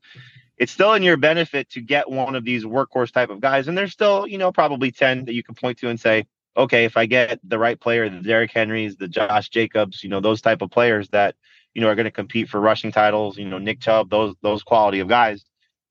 it's 0.57 0.71
still 0.71 0.95
in 0.95 1.03
your 1.03 1.17
benefit 1.17 1.69
to 1.69 1.81
get 1.81 2.09
one 2.09 2.35
of 2.35 2.43
these 2.43 2.65
workhorse 2.65 3.11
type 3.11 3.29
of 3.29 3.39
guys. 3.39 3.67
And 3.67 3.77
there's 3.77 3.93
still, 3.93 4.27
you 4.27 4.39
know, 4.39 4.51
probably 4.51 4.91
10 4.91 5.25
that 5.25 5.33
you 5.33 5.43
can 5.43 5.55
point 5.55 5.77
to 5.77 5.89
and 5.89 5.99
say, 5.99 6.25
okay, 6.57 6.83
if 6.83 6.97
I 6.97 7.05
get 7.05 7.39
the 7.43 7.59
right 7.59 7.79
player, 7.79 8.09
the 8.09 8.19
Derrick 8.19 8.51
Henrys, 8.51 8.97
the 8.97 9.07
Josh 9.07 9.47
Jacobs, 9.49 10.03
you 10.03 10.09
know, 10.09 10.19
those 10.19 10.41
type 10.41 10.61
of 10.63 10.71
players 10.71 11.09
that– 11.09 11.35
you 11.73 11.81
know, 11.81 11.87
are 11.87 11.95
going 11.95 12.05
to 12.05 12.11
compete 12.11 12.49
for 12.49 12.59
rushing 12.59 12.91
titles, 12.91 13.37
you 13.37 13.45
know, 13.45 13.57
Nick 13.57 13.79
Chubb, 13.79 14.09
those 14.09 14.35
those 14.41 14.63
quality 14.63 14.99
of 14.99 15.07
guys, 15.07 15.45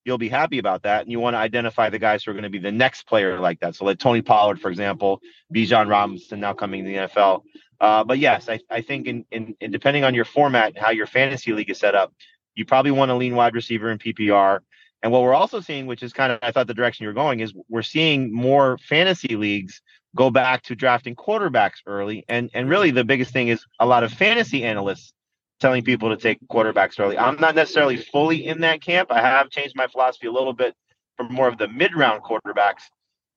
you'll 0.05 0.19
be 0.19 0.29
happy 0.29 0.59
about 0.59 0.83
that. 0.83 1.03
And 1.03 1.11
you 1.11 1.21
want 1.21 1.35
to 1.35 1.39
identify 1.39 1.91
the 1.91 1.99
guys 1.99 2.25
who 2.25 2.31
are 2.31 2.35
going 2.35 2.45
to 2.45 2.51
be 2.51 2.59
the 2.59 2.73
next 2.73 3.07
player 3.07 3.39
like 3.39 3.61
that. 3.61 3.75
So 3.75 3.85
like 3.85 3.99
Tony 3.99 4.23
Pollard, 4.23 4.61
for 4.61 4.71
example, 4.71 5.21
Bijan 5.55 5.89
Robinson 5.89 6.41
now 6.41 6.55
coming 6.55 6.85
to 6.85 6.91
the 6.91 6.97
NFL. 6.97 7.43
Uh, 7.81 8.05
but 8.05 8.19
yes, 8.19 8.49
I, 8.49 8.61
I 8.71 8.83
think 8.83 9.07
in, 9.07 9.25
in, 9.31 9.55
in 9.61 9.71
depending 9.71 10.05
on 10.05 10.15
your 10.15 10.25
format 10.25 10.69
and 10.69 10.79
how 10.79 10.91
your 10.91 11.07
fantasy 11.07 11.53
league 11.53 11.71
is 11.71 11.79
set 11.79 11.95
up, 11.95 12.13
you 12.55 12.65
probably 12.65 12.91
want 12.91 13.11
to 13.11 13.15
lean 13.15 13.35
wide 13.35 13.55
receiver 13.55 13.91
in 13.91 13.99
PPR. 13.99 14.61
And 15.03 15.13
what 15.13 15.23
we're 15.23 15.35
also 15.35 15.61
seeing, 15.61 15.87
which 15.87 16.03
is 16.03 16.13
kind 16.13 16.31
of 16.31 16.39
I 16.43 16.53
thought 16.53 16.67
the 16.67 16.75
direction 16.75 17.05
you're 17.05 17.15
going, 17.15 17.41
is 17.41 17.55
we're 17.69 17.83
seeing 17.83 18.33
more 18.33 18.77
fantasy 18.79 19.37
leagues 19.37 19.81
go 20.15 20.31
back 20.31 20.63
to 20.65 20.75
drafting 20.75 21.17
quarterbacks 21.17 21.79
early. 21.87 22.25
And 22.29 22.51
and 22.53 22.69
really 22.69 22.91
the 22.91 23.05
biggest 23.05 23.33
thing 23.33 23.49
is 23.49 23.65
a 23.79 23.87
lot 23.87 24.03
of 24.03 24.13
fantasy 24.13 24.63
analysts 24.65 25.15
telling 25.61 25.85
people 25.85 26.09
to 26.09 26.17
take 26.17 26.39
quarterbacks 26.49 26.99
early. 26.99 27.17
I'm 27.17 27.37
not 27.37 27.55
necessarily 27.55 27.97
fully 27.97 28.47
in 28.47 28.61
that 28.61 28.81
camp. 28.81 29.13
I 29.13 29.21
have 29.21 29.51
changed 29.51 29.77
my 29.77 29.87
philosophy 29.87 30.27
a 30.27 30.33
little 30.33 30.55
bit 30.55 30.75
from 31.17 31.33
more 31.33 31.49
of 31.49 31.59
the 31.59 31.69
mid 31.69 31.95
round 31.95 32.23
quarterbacks. 32.23 32.83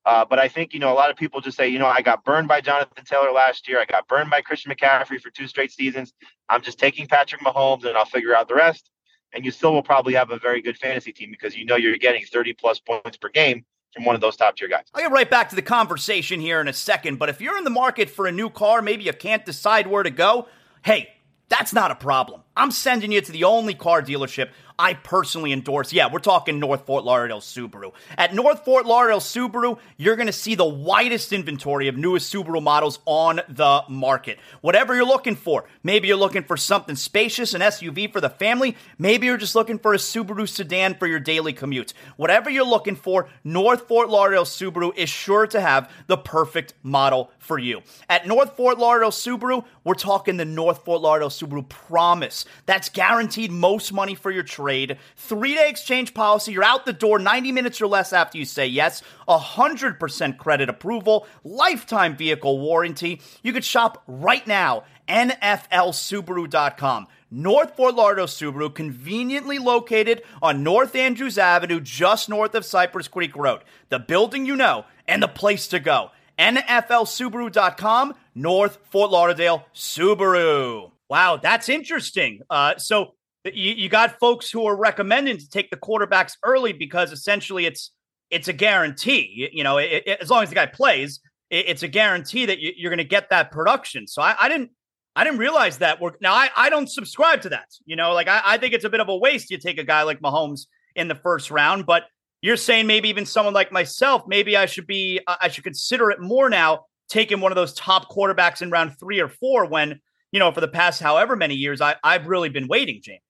Uh, 0.06 0.26
but 0.26 0.38
I 0.38 0.50
think, 0.50 0.74
you 0.74 0.80
know, 0.80 0.92
a 0.92 0.96
lot 0.96 1.10
of 1.10 1.16
people 1.16 1.40
just 1.40 1.56
say, 1.56 1.70
you 1.70 1.80
know, 1.80 1.88
I 1.88 2.02
got 2.02 2.26
burned 2.26 2.48
by 2.48 2.60
Jonathan 2.60 3.06
Taylor 3.06 3.32
last 3.32 3.68
year. 3.70 3.80
I 3.80 3.86
got 3.86 4.08
burned 4.08 4.30
by 4.30 4.42
Christian 4.42 4.74
McCaffrey 4.74 5.20
for 5.20 5.30
two 5.30 5.48
straight 5.48 5.72
seasons. 5.72 6.14
I'm 6.50 6.62
just 6.62 6.78
taking 6.78 7.08
Patrick 7.08 7.42
Mahomes 7.42 7.86
and 7.86 7.96
I'll 7.96 8.06
figure 8.06 8.36
out 8.36 8.50
the 8.50 8.56
rest. 8.56 8.90
And 9.34 9.46
you 9.46 9.52
still 9.52 9.74
will 9.74 9.84
probably 9.84 10.14
have 10.14 10.30
a 10.30 10.38
very 10.38 10.62
good 10.62 10.78
fantasy 10.78 11.12
team 11.12 11.32
because 11.32 11.56
you 11.56 11.66
know 11.66 11.76
you're 11.76 11.98
getting 11.98 12.26
30 12.26 12.54
plus 12.54 12.80
points 12.80 13.18
per 13.18 13.30
game 13.30 13.66
from 13.94 14.06
one 14.06 14.14
of 14.14 14.22
those 14.22 14.36
top 14.36 14.58
tier 14.58 14.68
guys. 14.68 14.84
I'll 14.94 15.02
get 15.02 15.12
right 15.12 15.30
back 15.30 15.50
to 15.50 15.56
the 15.56 15.62
conversation 15.62 16.40
here 16.40 16.60
in 16.60 16.68
a 16.68 16.74
second. 16.74 17.18
But 17.18 17.30
if 17.30 17.40
you're 17.40 17.58
in 17.58 17.64
the 17.64 17.70
market 17.70 18.10
for 18.10 18.28
a 18.28 18.32
new 18.32 18.50
car, 18.50 18.82
maybe 18.82 19.04
you 19.04 19.14
can't 19.14 19.46
decide 19.46 19.88
where 19.88 20.04
to 20.04 20.12
go. 20.12 20.48
Hey, 20.84 21.10
that's 21.54 21.74
not 21.74 21.92
a 21.92 21.96
problem. 21.96 22.43
I'm 22.56 22.72
sending 22.72 23.12
you 23.12 23.22
to 23.22 23.32
the 23.32 23.46
only 23.46 23.74
car 23.74 24.02
dealership 24.02 24.50
I 24.78 24.96
personally 24.96 25.54
endorse. 25.54 25.94
Yeah, 25.94 26.12
we're 26.12 26.20
talking 26.20 26.60
North 26.60 26.86
Fort 26.86 27.04
Lauderdale 27.04 27.42
Subaru. 27.42 27.94
At 28.18 28.34
North 28.34 28.66
Fort 28.66 28.86
Lauderdale 28.86 29.20
Subaru, 29.20 29.78
you're 29.98 30.16
going 30.16 30.28
to 30.28 30.34
see 30.34 30.56
the 30.56 30.66
widest 30.66 31.32
inventory 31.32 31.88
of 31.88 31.96
newest 31.96 32.34
Subaru 32.34 32.62
models 32.62 33.00
on 33.06 33.42
the 33.50 33.84
market. 33.88 34.40
Whatever 34.62 34.96
you're 34.96 35.06
looking 35.06 35.36
for, 35.36 35.66
maybe 35.84 36.08
you're 36.08 36.18
looking 36.18 36.44
for 36.44 36.58
something 36.58 36.96
spacious, 36.96 37.54
an 37.54 37.62
SUV 37.62 38.12
for 38.12 38.20
the 38.20 38.30
family, 38.30 38.76
maybe 38.98 39.28
you're 39.28 39.38
just 39.38 39.56
looking 39.56 39.78
for 39.78 39.94
a 39.94 39.98
Subaru 39.98 40.50
sedan 40.50 40.96
for 40.96 41.08
your 41.08 41.20
daily 41.20 41.54
commute. 41.54 41.94
Whatever 42.18 42.50
you're 42.50 42.66
looking 42.66 42.96
for, 42.96 43.30
North 43.44 43.88
Fort 43.88 44.10
Lauderdale 44.10 44.46
Subaru 44.46 44.96
is 44.98 45.10
sure 45.10 45.46
to 45.48 45.62
have 45.62 45.92
the 46.08 46.18
perfect 46.18 46.74
model 46.82 47.32
for 47.38 47.60
you. 47.60 47.82
At 48.10 48.28
North 48.28 48.56
Fort 48.58 48.80
Lauderdale 48.80 49.12
Subaru, 49.12 49.66
we're 49.84 49.94
talking 49.94 50.38
the 50.38 50.46
North 50.46 50.84
Fort 50.84 51.02
Lauderdale 51.02 51.30
Subaru 51.30 51.68
Promise. 51.70 52.43
That's 52.66 52.90
guaranteed 52.90 53.52
most 53.52 53.94
money 53.94 54.16
for 54.16 54.32
your 54.32 54.44
trade. 54.44 54.98
Three 55.16 55.56
day 55.56 55.70
exchange 55.70 56.14
policy. 56.14 56.54
You're 56.54 56.64
out 56.64 56.86
the 56.86 56.94
door 56.94 57.20
90 57.20 57.52
minutes 57.52 57.82
or 57.82 57.88
less 57.88 58.14
after 58.14 58.38
you 58.38 58.46
say 58.46 58.68
yes. 58.68 59.02
100% 59.28 60.38
credit 60.38 60.70
approval. 60.70 61.28
Lifetime 61.44 62.16
vehicle 62.16 62.60
warranty. 62.60 63.22
You 63.42 63.54
could 63.54 63.66
shop 63.66 64.04
right 64.08 64.46
now. 64.48 64.84
NFLSubaru.com. 65.08 67.08
North 67.36 67.76
Fort 67.76 67.96
Lauderdale 67.96 68.28
Subaru, 68.28 68.74
conveniently 68.74 69.58
located 69.58 70.22
on 70.40 70.62
North 70.62 70.96
Andrews 70.96 71.40
Avenue, 71.40 71.80
just 71.80 72.30
north 72.30 72.54
of 72.54 72.64
Cypress 72.64 73.08
Creek 73.08 73.36
Road. 73.36 73.64
The 73.90 73.98
building 73.98 74.46
you 74.46 74.56
know 74.56 74.86
and 75.08 75.22
the 75.22 75.28
place 75.28 75.68
to 75.70 75.80
go. 75.80 76.12
NFLSubaru.com, 76.38 78.14
North 78.36 78.78
Fort 78.90 79.12
Lauderdale 79.12 79.66
Subaru. 79.74 80.93
Wow, 81.10 81.38
that's 81.38 81.70
interesting. 81.70 82.42
Uh, 82.50 82.78
so 82.78 83.16
you, 83.46 83.74
you 83.74 83.90
got 83.90 84.20
folks 84.20 84.50
who 84.50 84.66
are 84.66 84.76
recommending 84.76 85.38
to 85.38 85.50
take 85.50 85.70
the 85.70 85.78
quarterbacks 85.78 86.34
early 86.44 86.74
because 86.74 87.12
essentially 87.12 87.66
it's 87.66 87.92
it's 88.30 88.48
a 88.48 88.54
guarantee. 88.54 89.32
You, 89.34 89.50
you 89.52 89.64
know, 89.64 89.78
it, 89.78 90.04
it, 90.06 90.20
as 90.22 90.30
long 90.30 90.44
as 90.44 90.50
the 90.50 90.56
guy 90.56 90.66
plays, 90.66 91.20
it, 91.50 91.66
it's 91.68 91.84
a 91.84 91.88
guarantee 91.88 92.46
that 92.46 92.60
you, 92.60 92.88
are 92.88 92.90
going 92.90 92.98
to 92.98 93.04
get 93.04 93.30
that 93.30 93.52
production. 93.52 94.08
So 94.08 94.22
I, 94.22 94.36
I, 94.40 94.50
didn't 94.50 94.72
I 95.16 95.24
didn't 95.24 95.40
realize 95.40 95.78
that. 95.80 96.00
Now 96.22 96.34
I, 96.34 96.50
I 96.56 96.70
don't 96.70 96.90
subscribe 96.90 97.42
to 97.42 97.50
that. 97.50 97.68
You 97.86 97.96
know, 97.96 98.14
like 98.14 98.28
I, 98.28 98.42
I 98.44 98.58
think 98.58 98.74
it's 98.74 98.86
a 98.86 98.90
bit 98.90 99.02
of 99.02 99.10
a 99.10 99.16
waste. 99.16 99.52
You 99.52 99.58
take 99.58 99.78
a 99.78 99.84
guy 99.84 100.04
like 100.04 100.22
Mahomes 100.22 100.68
in 100.96 101.08
the 101.08 101.16
first 101.16 101.52
round, 101.52 101.86
but 101.86 102.04
you're 102.42 102.58
saying 102.58 102.88
maybe 102.88 103.10
even 103.10 103.26
someone 103.26 103.54
like 103.54 103.72
myself, 103.72 104.24
maybe 104.28 104.58
I 104.58 104.66
should 104.66 104.88
be 104.88 105.22
I 105.28 105.48
should 105.48 105.64
consider 105.64 106.12
it 106.12 106.20
more 106.20 106.50
now, 106.50 106.86
taking 107.08 107.40
one 107.40 107.52
of 107.52 107.56
those 107.56 107.74
top 107.74 108.10
quarterbacks 108.10 108.62
in 108.62 108.70
round 108.70 109.00
three 109.00 109.22
or 109.22 109.30
four 109.30 109.66
when 109.66 110.02
you 110.34 110.40
know 110.40 110.52
for 110.52 110.60
the 110.60 110.68
past 110.68 111.02
however 111.02 111.38
many 111.38 111.56
years 111.56 111.80
I, 111.80 111.96
I've 112.04 112.28
really 112.28 112.50
been 112.50 112.68
waiting, 112.68 113.00
James. 113.02 113.22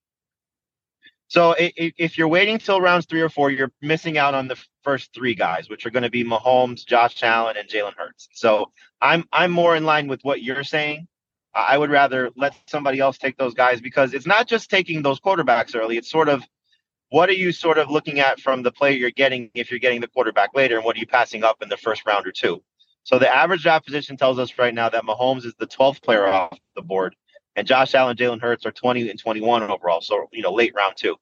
So 1.27 1.55
if 1.57 2.17
you're 2.17 2.27
waiting 2.27 2.59
till 2.59 2.79
rounds 2.79 3.07
three 3.07 3.21
or 3.21 3.29
four, 3.29 3.49
you're 3.49 3.71
missing 3.81 4.19
out 4.19 4.35
on 4.35 4.47
the 4.47 4.57
first 4.83 5.15
three 5.15 5.33
guys, 5.33 5.67
which 5.67 5.83
are 5.83 5.89
going 5.89 6.03
to 6.03 6.11
be 6.11 6.23
Mahomes, 6.23 6.85
Josh 6.85 7.23
Allen, 7.23 7.57
and 7.57 7.67
Jalen 7.67 7.95
Hurts. 7.97 8.27
So 8.33 8.71
I'm 9.01 9.25
I'm 9.31 9.51
more 9.51 9.75
in 9.75 9.83
line 9.83 10.07
with 10.07 10.21
what 10.21 10.43
you're 10.43 10.63
saying. 10.63 11.07
I 11.55 11.77
would 11.77 11.89
rather 11.89 12.29
let 12.35 12.55
somebody 12.67 12.99
else 12.99 13.17
take 13.17 13.37
those 13.37 13.53
guys 13.53 13.81
because 13.81 14.13
it's 14.13 14.27
not 14.27 14.47
just 14.47 14.69
taking 14.69 15.01
those 15.01 15.19
quarterbacks 15.19 15.75
early. 15.75 15.97
It's 15.97 16.09
sort 16.09 16.29
of 16.29 16.43
what 17.09 17.29
are 17.29 17.33
you 17.33 17.51
sort 17.51 17.77
of 17.79 17.89
looking 17.89 18.19
at 18.19 18.39
from 18.39 18.63
the 18.63 18.71
player 18.71 18.95
you're 18.95 19.11
getting 19.11 19.49
if 19.55 19.71
you're 19.71 19.79
getting 19.79 20.01
the 20.01 20.07
quarterback 20.07 20.51
later, 20.53 20.75
and 20.75 20.85
what 20.85 20.95
are 20.95 20.99
you 20.99 21.07
passing 21.07 21.43
up 21.43 21.63
in 21.63 21.69
the 21.69 21.77
first 21.77 22.05
round 22.05 22.27
or 22.27 22.31
two? 22.31 22.61
So 23.03 23.19
the 23.19 23.33
average 23.33 23.63
draft 23.63 23.85
position 23.85 24.17
tells 24.17 24.39
us 24.39 24.57
right 24.57 24.73
now 24.73 24.89
that 24.89 25.03
Mahomes 25.03 25.45
is 25.45 25.53
the 25.59 25.67
12th 25.67 26.01
player 26.01 26.27
off 26.27 26.57
the 26.75 26.81
board, 26.81 27.15
and 27.55 27.67
Josh 27.67 27.93
Allen, 27.93 28.17
Jalen 28.17 28.41
Hurts 28.41 28.65
are 28.65 28.71
20 28.71 29.09
and 29.09 29.19
21 29.19 29.63
overall. 29.63 30.01
So 30.01 30.27
you 30.31 30.41
know, 30.41 30.53
late 30.53 30.73
round 30.75 30.95
two. 30.97 31.17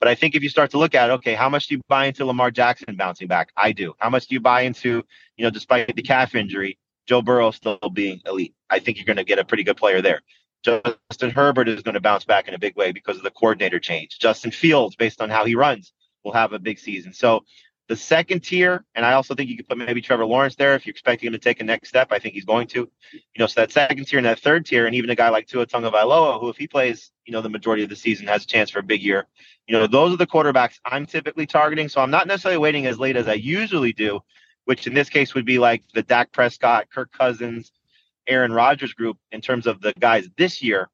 But 0.00 0.08
I 0.08 0.14
think 0.14 0.34
if 0.34 0.42
you 0.42 0.48
start 0.48 0.70
to 0.70 0.78
look 0.78 0.94
at, 0.94 1.10
okay, 1.10 1.34
how 1.34 1.50
much 1.50 1.66
do 1.66 1.74
you 1.74 1.82
buy 1.86 2.06
into 2.06 2.24
Lamar 2.24 2.50
Jackson 2.50 2.96
bouncing 2.96 3.28
back? 3.28 3.52
I 3.56 3.72
do. 3.72 3.94
How 3.98 4.08
much 4.08 4.28
do 4.28 4.34
you 4.34 4.40
buy 4.40 4.62
into, 4.62 5.04
you 5.36 5.44
know, 5.44 5.50
despite 5.50 5.94
the 5.94 6.02
calf 6.02 6.34
injury, 6.34 6.78
Joe 7.06 7.20
Burrow 7.20 7.50
still 7.50 7.78
being 7.92 8.22
elite? 8.24 8.54
I 8.70 8.78
think 8.78 8.96
you're 8.96 9.04
going 9.04 9.18
to 9.18 9.24
get 9.24 9.38
a 9.38 9.44
pretty 9.44 9.62
good 9.62 9.76
player 9.76 10.00
there. 10.00 10.22
Justin 10.62 11.30
Herbert 11.30 11.68
is 11.68 11.82
going 11.82 11.94
to 11.94 12.00
bounce 12.00 12.24
back 12.24 12.48
in 12.48 12.54
a 12.54 12.58
big 12.58 12.76
way 12.76 12.92
because 12.92 13.18
of 13.18 13.22
the 13.22 13.30
coordinator 13.30 13.78
change. 13.78 14.18
Justin 14.18 14.50
Fields, 14.50 14.96
based 14.96 15.20
on 15.20 15.28
how 15.28 15.44
he 15.44 15.54
runs, 15.54 15.92
will 16.24 16.32
have 16.32 16.54
a 16.54 16.58
big 16.58 16.78
season. 16.78 17.12
So 17.12 17.44
the 17.90 17.96
second 17.96 18.44
tier, 18.44 18.84
and 18.94 19.04
I 19.04 19.14
also 19.14 19.34
think 19.34 19.50
you 19.50 19.56
could 19.56 19.68
put 19.68 19.76
maybe 19.76 20.00
Trevor 20.00 20.24
Lawrence 20.24 20.54
there 20.54 20.76
if 20.76 20.86
you're 20.86 20.92
expecting 20.92 21.26
him 21.26 21.32
to 21.32 21.40
take 21.40 21.60
a 21.60 21.64
next 21.64 21.88
step. 21.88 22.12
I 22.12 22.20
think 22.20 22.34
he's 22.34 22.44
going 22.44 22.68
to. 22.68 22.88
You 23.12 23.20
know, 23.36 23.48
so 23.48 23.60
that 23.60 23.72
second 23.72 24.06
tier 24.06 24.20
and 24.20 24.26
that 24.26 24.38
third 24.38 24.64
tier, 24.64 24.86
and 24.86 24.94
even 24.94 25.10
a 25.10 25.16
guy 25.16 25.28
like 25.28 25.48
Tua 25.48 25.66
Tagovailoa, 25.66 26.40
who 26.40 26.50
if 26.50 26.56
he 26.56 26.68
plays, 26.68 27.10
you 27.26 27.32
know, 27.32 27.42
the 27.42 27.48
majority 27.48 27.82
of 27.82 27.88
the 27.88 27.96
season 27.96 28.28
has 28.28 28.44
a 28.44 28.46
chance 28.46 28.70
for 28.70 28.78
a 28.78 28.84
big 28.84 29.02
year. 29.02 29.26
You 29.66 29.76
know, 29.76 29.88
those 29.88 30.14
are 30.14 30.16
the 30.16 30.26
quarterbacks 30.28 30.78
I'm 30.84 31.04
typically 31.04 31.46
targeting. 31.46 31.88
So 31.88 32.00
I'm 32.00 32.12
not 32.12 32.28
necessarily 32.28 32.58
waiting 32.58 32.86
as 32.86 33.00
late 33.00 33.16
as 33.16 33.26
I 33.26 33.34
usually 33.34 33.92
do, 33.92 34.20
which 34.66 34.86
in 34.86 34.94
this 34.94 35.08
case 35.08 35.34
would 35.34 35.44
be 35.44 35.58
like 35.58 35.82
the 35.92 36.04
Dak 36.04 36.30
Prescott, 36.30 36.90
Kirk 36.94 37.10
Cousins, 37.10 37.72
Aaron 38.28 38.52
Rodgers 38.52 38.92
group 38.92 39.18
in 39.32 39.40
terms 39.40 39.66
of 39.66 39.80
the 39.80 39.94
guys 39.98 40.28
this 40.36 40.62
year. 40.62 40.88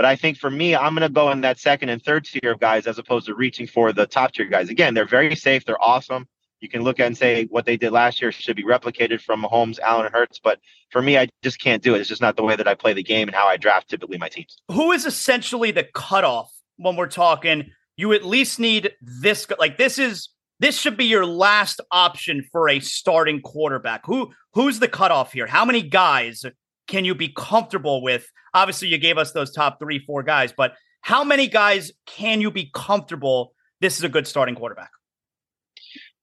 But 0.00 0.06
I 0.06 0.16
think 0.16 0.38
for 0.38 0.48
me, 0.48 0.74
I'm 0.74 0.94
going 0.94 1.06
to 1.06 1.12
go 1.12 1.30
in 1.30 1.42
that 1.42 1.58
second 1.58 1.90
and 1.90 2.02
third 2.02 2.24
tier 2.24 2.52
of 2.52 2.58
guys 2.58 2.86
as 2.86 2.98
opposed 2.98 3.26
to 3.26 3.34
reaching 3.34 3.66
for 3.66 3.92
the 3.92 4.06
top 4.06 4.32
tier 4.32 4.46
guys. 4.46 4.70
Again, 4.70 4.94
they're 4.94 5.04
very 5.04 5.36
safe. 5.36 5.66
They're 5.66 5.82
awesome. 5.84 6.26
You 6.60 6.70
can 6.70 6.80
look 6.80 6.98
at 6.98 7.06
and 7.06 7.18
say 7.18 7.44
what 7.50 7.66
they 7.66 7.76
did 7.76 7.92
last 7.92 8.22
year 8.22 8.32
should 8.32 8.56
be 8.56 8.64
replicated 8.64 9.20
from 9.20 9.42
Mahomes, 9.42 9.78
Allen, 9.78 10.06
and 10.06 10.14
Hurts. 10.14 10.40
But 10.42 10.58
for 10.88 11.02
me, 11.02 11.18
I 11.18 11.28
just 11.42 11.60
can't 11.60 11.82
do 11.82 11.94
it. 11.94 12.00
It's 12.00 12.08
just 12.08 12.22
not 12.22 12.36
the 12.36 12.42
way 12.42 12.56
that 12.56 12.66
I 12.66 12.74
play 12.74 12.94
the 12.94 13.02
game 13.02 13.28
and 13.28 13.34
how 13.34 13.46
I 13.46 13.58
draft 13.58 13.90
typically 13.90 14.16
my 14.16 14.30
teams. 14.30 14.56
Who 14.68 14.90
is 14.92 15.04
essentially 15.04 15.70
the 15.70 15.84
cutoff 15.84 16.50
when 16.78 16.96
we're 16.96 17.06
talking? 17.06 17.70
You 17.98 18.14
at 18.14 18.24
least 18.24 18.58
need 18.58 18.92
this. 19.02 19.46
Like 19.58 19.76
this 19.76 19.98
is 19.98 20.30
this 20.60 20.78
should 20.78 20.96
be 20.96 21.04
your 21.04 21.26
last 21.26 21.78
option 21.90 22.48
for 22.50 22.70
a 22.70 22.80
starting 22.80 23.42
quarterback. 23.42 24.06
Who 24.06 24.32
who's 24.54 24.78
the 24.78 24.88
cutoff 24.88 25.34
here? 25.34 25.46
How 25.46 25.66
many 25.66 25.82
guys 25.82 26.46
can 26.90 27.04
you 27.04 27.14
be 27.14 27.28
comfortable 27.28 28.02
with? 28.02 28.30
Obviously, 28.52 28.88
you 28.88 28.98
gave 28.98 29.16
us 29.16 29.32
those 29.32 29.52
top 29.52 29.78
three, 29.78 30.00
four 30.00 30.22
guys, 30.22 30.52
but 30.52 30.74
how 31.00 31.22
many 31.24 31.46
guys 31.46 31.92
can 32.04 32.40
you 32.40 32.50
be 32.50 32.70
comfortable? 32.74 33.54
This 33.80 33.96
is 33.96 34.04
a 34.04 34.08
good 34.08 34.26
starting 34.26 34.56
quarterback. 34.56 34.90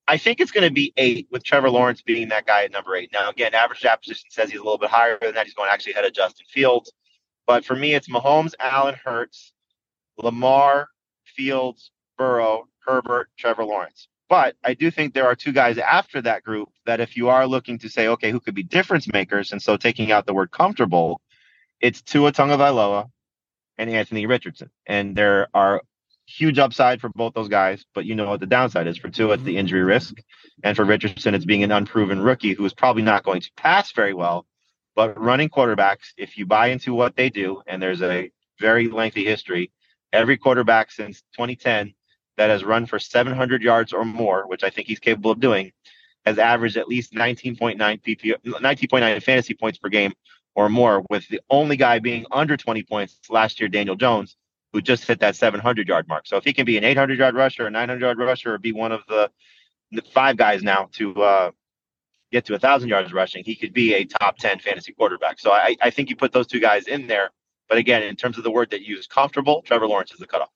I 0.09 0.17
think 0.17 0.39
it's 0.39 0.51
going 0.51 0.67
to 0.67 0.73
be 0.73 0.93
eight 0.97 1.27
with 1.31 1.43
Trevor 1.43 1.69
Lawrence 1.69 2.01
being 2.01 2.29
that 2.29 2.45
guy 2.45 2.65
at 2.65 2.71
number 2.71 2.95
eight. 2.95 3.09
Now, 3.11 3.29
again, 3.29 3.53
average 3.53 3.79
draft 3.79 4.03
position 4.03 4.29
says 4.29 4.49
he's 4.49 4.59
a 4.59 4.63
little 4.63 4.77
bit 4.77 4.89
higher 4.89 5.17
than 5.21 5.33
that. 5.35 5.45
He's 5.45 5.55
going 5.55 5.69
actually 5.71 5.93
ahead 5.93 6.05
of 6.05 6.13
Justin 6.13 6.45
Fields. 6.49 6.91
But 7.45 7.65
for 7.65 7.75
me, 7.75 7.95
it's 7.95 8.09
Mahomes, 8.09 8.53
Allen, 8.59 8.95
Hurts, 9.03 9.53
Lamar, 10.17 10.89
Fields, 11.25 11.91
Burrow, 12.17 12.67
Herbert, 12.85 13.29
Trevor 13.37 13.63
Lawrence. 13.63 14.09
But 14.29 14.55
I 14.63 14.73
do 14.73 14.91
think 14.91 15.13
there 15.13 15.25
are 15.25 15.35
two 15.35 15.53
guys 15.53 15.77
after 15.77 16.21
that 16.21 16.43
group 16.43 16.69
that 16.85 16.99
if 16.99 17.15
you 17.15 17.29
are 17.29 17.47
looking 17.47 17.79
to 17.79 17.89
say, 17.89 18.07
okay, 18.09 18.31
who 18.31 18.39
could 18.39 18.55
be 18.55 18.63
difference 18.63 19.11
makers, 19.11 19.51
and 19.51 19.61
so 19.61 19.77
taking 19.77 20.11
out 20.11 20.25
the 20.25 20.33
word 20.33 20.51
comfortable, 20.51 21.21
it's 21.79 22.01
Tua 22.01 22.31
Tagovailoa 22.31 23.09
and 23.77 23.89
Anthony 23.89 24.25
Richardson. 24.25 24.69
And 24.85 25.15
there 25.15 25.47
are 25.53 25.81
huge 26.25 26.59
upside 26.59 26.99
for 26.99 27.09
both 27.09 27.33
those 27.33 27.47
guys, 27.47 27.85
but 27.93 28.05
you 28.05 28.15
know 28.15 28.27
what 28.27 28.41
the 28.41 28.45
downside 28.45 28.87
is 28.87 28.97
for 28.97 29.09
Tua, 29.09 29.35
it's 29.35 29.43
the 29.43 29.51
mm-hmm. 29.51 29.59
injury 29.59 29.83
risk. 29.83 30.15
And 30.63 30.75
for 30.75 30.83
Richardson, 30.83 31.33
it's 31.33 31.45
being 31.45 31.63
an 31.63 31.71
unproven 31.71 32.19
rookie 32.19 32.53
who 32.53 32.65
is 32.65 32.73
probably 32.73 33.03
not 33.03 33.23
going 33.23 33.41
to 33.41 33.51
pass 33.55 33.91
very 33.93 34.13
well. 34.13 34.45
But 34.95 35.19
running 35.19 35.49
quarterbacks, 35.49 36.13
if 36.17 36.37
you 36.37 36.45
buy 36.45 36.67
into 36.67 36.93
what 36.93 37.15
they 37.15 37.29
do, 37.29 37.61
and 37.67 37.81
there's 37.81 38.01
a 38.01 38.31
very 38.59 38.89
lengthy 38.89 39.23
history, 39.23 39.71
every 40.11 40.37
quarterback 40.37 40.91
since 40.91 41.21
2010 41.33 41.93
that 42.37 42.49
has 42.49 42.63
run 42.63 42.85
for 42.85 42.99
700 42.99 43.61
yards 43.61 43.93
or 43.93 44.05
more, 44.05 44.47
which 44.47 44.63
I 44.63 44.69
think 44.69 44.87
he's 44.87 44.99
capable 44.99 45.31
of 45.31 45.39
doing, 45.39 45.71
has 46.25 46.37
averaged 46.37 46.77
at 46.77 46.87
least 46.87 47.13
19.9 47.13 47.77
PP, 47.77 48.35
19.9 48.45 49.23
fantasy 49.23 49.53
points 49.53 49.79
per 49.79 49.89
game 49.89 50.13
or 50.55 50.69
more, 50.69 51.03
with 51.09 51.27
the 51.29 51.41
only 51.49 51.75
guy 51.77 51.99
being 51.99 52.25
under 52.31 52.57
20 52.57 52.83
points 52.83 53.19
last 53.29 53.59
year, 53.59 53.69
Daniel 53.69 53.95
Jones, 53.95 54.37
who 54.73 54.81
just 54.81 55.05
hit 55.05 55.19
that 55.19 55.35
700 55.35 55.87
yard 55.87 56.07
mark. 56.07 56.27
So 56.27 56.37
if 56.37 56.43
he 56.43 56.53
can 56.53 56.65
be 56.65 56.77
an 56.77 56.83
800 56.83 57.17
yard 57.17 57.35
rusher, 57.35 57.67
a 57.67 57.71
900 57.71 58.01
yard 58.01 58.17
rusher, 58.17 58.53
or 58.53 58.57
be 58.57 58.71
one 58.71 58.91
of 58.91 59.01
the, 59.07 59.29
the 59.91 60.01
five 60.13 60.37
guys 60.37 60.63
now 60.63 60.89
to 60.93 61.21
uh, 61.21 61.51
get 62.31 62.45
to 62.45 62.55
a 62.55 62.59
thousand 62.59 62.89
yards 62.89 63.13
rushing, 63.13 63.43
he 63.43 63.55
could 63.55 63.73
be 63.73 63.93
a 63.93 64.05
top 64.05 64.37
10 64.37 64.59
fantasy 64.59 64.93
quarterback. 64.93 65.39
So 65.39 65.51
I, 65.51 65.75
I 65.81 65.89
think 65.89 66.09
you 66.09 66.15
put 66.15 66.33
those 66.33 66.47
two 66.47 66.59
guys 66.59 66.87
in 66.87 67.07
there. 67.07 67.31
But 67.69 67.77
again, 67.77 68.03
in 68.03 68.15
terms 68.15 68.37
of 68.37 68.43
the 68.43 68.51
word 68.51 68.71
that 68.71 68.81
you 68.81 68.95
use, 68.95 69.07
comfortable, 69.07 69.61
Trevor 69.61 69.87
Lawrence 69.87 70.11
is 70.11 70.19
the 70.19 70.27
cutoff 70.27 70.49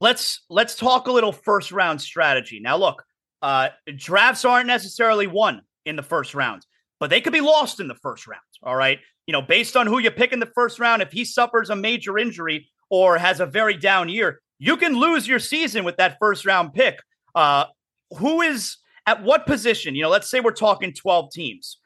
let's 0.00 0.44
let's 0.48 0.74
talk 0.74 1.06
a 1.06 1.12
little 1.12 1.32
first 1.32 1.72
round 1.72 2.00
strategy. 2.00 2.60
Now, 2.60 2.76
look, 2.76 3.04
uh, 3.42 3.68
drafts 3.96 4.44
aren't 4.44 4.66
necessarily 4.66 5.26
won 5.26 5.62
in 5.84 5.96
the 5.96 6.02
first 6.02 6.34
round, 6.34 6.66
but 7.00 7.10
they 7.10 7.20
could 7.20 7.32
be 7.32 7.40
lost 7.40 7.80
in 7.80 7.88
the 7.88 7.94
first 7.94 8.26
round. 8.26 8.42
All 8.62 8.76
right, 8.76 8.98
you 9.26 9.32
know, 9.32 9.42
based 9.42 9.76
on 9.76 9.86
who 9.86 9.98
you 9.98 10.10
pick 10.10 10.32
in 10.32 10.40
the 10.40 10.52
first 10.54 10.78
round, 10.78 11.02
if 11.02 11.12
he 11.12 11.24
suffers 11.24 11.70
a 11.70 11.76
major 11.76 12.18
injury 12.18 12.68
or 12.90 13.18
has 13.18 13.40
a 13.40 13.46
very 13.46 13.76
down 13.76 14.08
year, 14.08 14.40
you 14.58 14.76
can 14.76 14.94
lose 14.98 15.28
your 15.28 15.38
season 15.38 15.84
with 15.84 15.96
that 15.96 16.16
first 16.18 16.46
round 16.46 16.72
pick. 16.72 16.98
Uh, 17.34 17.66
who 18.16 18.40
is 18.42 18.76
at 19.06 19.22
what 19.22 19.46
position? 19.46 19.94
You 19.94 20.02
know, 20.02 20.10
let's 20.10 20.30
say 20.30 20.40
we're 20.40 20.52
talking 20.52 20.92
twelve 20.92 21.30
teams. 21.32 21.78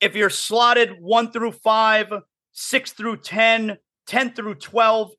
If 0.00 0.16
you're 0.16 0.30
slotted 0.30 0.96
one 1.00 1.30
through 1.30 1.52
five, 1.52 2.12
six 2.52 2.92
through 2.92 3.18
10, 3.18 3.76
10 4.06 4.32
through 4.34 4.56
12, 4.56 5.10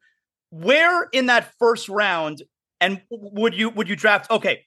where 0.53 1.07
in 1.11 1.25
that 1.25 1.51
first 1.57 1.89
round 1.89 2.43
and 2.79 3.01
would 3.09 3.55
you 3.55 3.71
would 3.71 3.89
you 3.89 3.95
draft 3.95 4.29
okay 4.29 4.63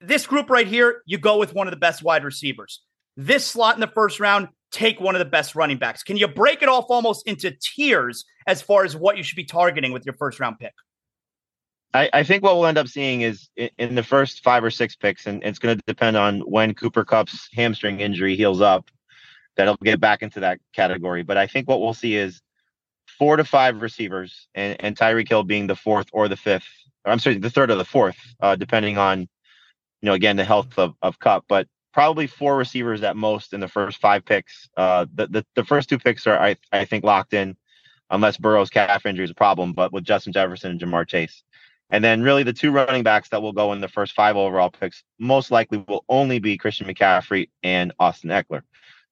this 0.00 0.28
group 0.28 0.48
right 0.48 0.66
here 0.66 1.02
you 1.06 1.18
go 1.18 1.38
with 1.38 1.54
one 1.54 1.66
of 1.66 1.72
the 1.72 1.78
best 1.78 2.02
wide 2.02 2.22
receivers. 2.24 2.82
This 3.16 3.44
slot 3.44 3.74
in 3.74 3.80
the 3.80 3.88
first 3.88 4.20
round 4.20 4.48
take 4.70 5.00
one 5.00 5.16
of 5.16 5.18
the 5.18 5.24
best 5.24 5.56
running 5.56 5.78
backs. 5.78 6.04
Can 6.04 6.16
you 6.16 6.28
break 6.28 6.62
it 6.62 6.68
off 6.68 6.86
almost 6.88 7.26
into 7.26 7.50
tiers 7.50 8.24
as 8.46 8.62
far 8.62 8.84
as 8.84 8.94
what 8.94 9.16
you 9.16 9.24
should 9.24 9.34
be 9.34 9.44
targeting 9.44 9.92
with 9.92 10.06
your 10.06 10.14
first 10.14 10.38
round 10.38 10.58
pick? 10.60 10.74
I, 11.94 12.10
I 12.12 12.22
think 12.22 12.44
what 12.44 12.54
we'll 12.54 12.66
end 12.66 12.78
up 12.78 12.86
seeing 12.86 13.22
is 13.22 13.48
in 13.56 13.96
the 13.96 14.02
first 14.04 14.44
five 14.44 14.62
or 14.62 14.70
six 14.70 14.94
picks, 14.94 15.26
and 15.26 15.42
it's 15.42 15.58
going 15.58 15.76
to 15.76 15.82
depend 15.86 16.16
on 16.16 16.40
when 16.40 16.74
Cooper 16.74 17.04
Kupp's 17.04 17.48
hamstring 17.54 18.00
injury 18.00 18.36
heals 18.36 18.60
up, 18.60 18.90
that'll 19.56 19.76
get 19.78 19.98
back 19.98 20.22
into 20.22 20.40
that 20.40 20.60
category. 20.74 21.22
But 21.22 21.38
I 21.38 21.46
think 21.46 21.66
what 21.66 21.80
we'll 21.80 21.94
see 21.94 22.14
is 22.14 22.42
four 23.18 23.36
to 23.36 23.44
five 23.44 23.82
receivers, 23.82 24.48
and, 24.54 24.76
and 24.80 24.96
Tyreek 24.96 25.28
Hill 25.28 25.42
being 25.42 25.66
the 25.66 25.76
fourth 25.76 26.08
or 26.12 26.28
the 26.28 26.36
fifth. 26.36 26.68
I'm 27.04 27.18
sorry, 27.18 27.38
the 27.38 27.50
third 27.50 27.70
or 27.70 27.76
the 27.76 27.84
fourth, 27.84 28.18
uh, 28.40 28.56
depending 28.56 28.98
on, 28.98 29.20
you 29.20 29.28
know, 30.02 30.12
again 30.12 30.36
the 30.36 30.44
health 30.44 30.78
of 30.78 30.94
of 31.02 31.18
Kupp. 31.18 31.44
But 31.48 31.66
probably 31.92 32.26
four 32.26 32.56
receivers 32.56 33.02
at 33.02 33.16
most 33.16 33.52
in 33.52 33.60
the 33.60 33.68
first 33.68 33.98
five 33.98 34.24
picks. 34.24 34.68
Uh, 34.76 35.06
the, 35.14 35.26
the 35.26 35.46
the 35.56 35.64
first 35.64 35.88
two 35.88 35.98
picks 35.98 36.26
are 36.26 36.38
I 36.38 36.56
I 36.72 36.84
think 36.84 37.04
locked 37.04 37.34
in, 37.34 37.56
unless 38.10 38.36
Burrow's 38.36 38.70
calf 38.70 39.06
injury 39.06 39.24
is 39.24 39.30
a 39.30 39.34
problem. 39.34 39.72
But 39.72 39.92
with 39.92 40.04
Justin 40.04 40.32
Jefferson 40.32 40.70
and 40.70 40.80
Ja'Marr 40.80 41.08
Chase, 41.08 41.42
and 41.90 42.04
then 42.04 42.22
really 42.22 42.42
the 42.42 42.52
two 42.52 42.70
running 42.70 43.02
backs 43.02 43.30
that 43.30 43.42
will 43.42 43.52
go 43.52 43.72
in 43.72 43.80
the 43.80 43.88
first 43.88 44.12
five 44.12 44.36
overall 44.36 44.70
picks 44.70 45.02
most 45.18 45.50
likely 45.50 45.84
will 45.88 46.04
only 46.08 46.38
be 46.38 46.58
Christian 46.58 46.86
McCaffrey 46.86 47.48
and 47.62 47.92
Austin 47.98 48.30
Ekeler. 48.30 48.62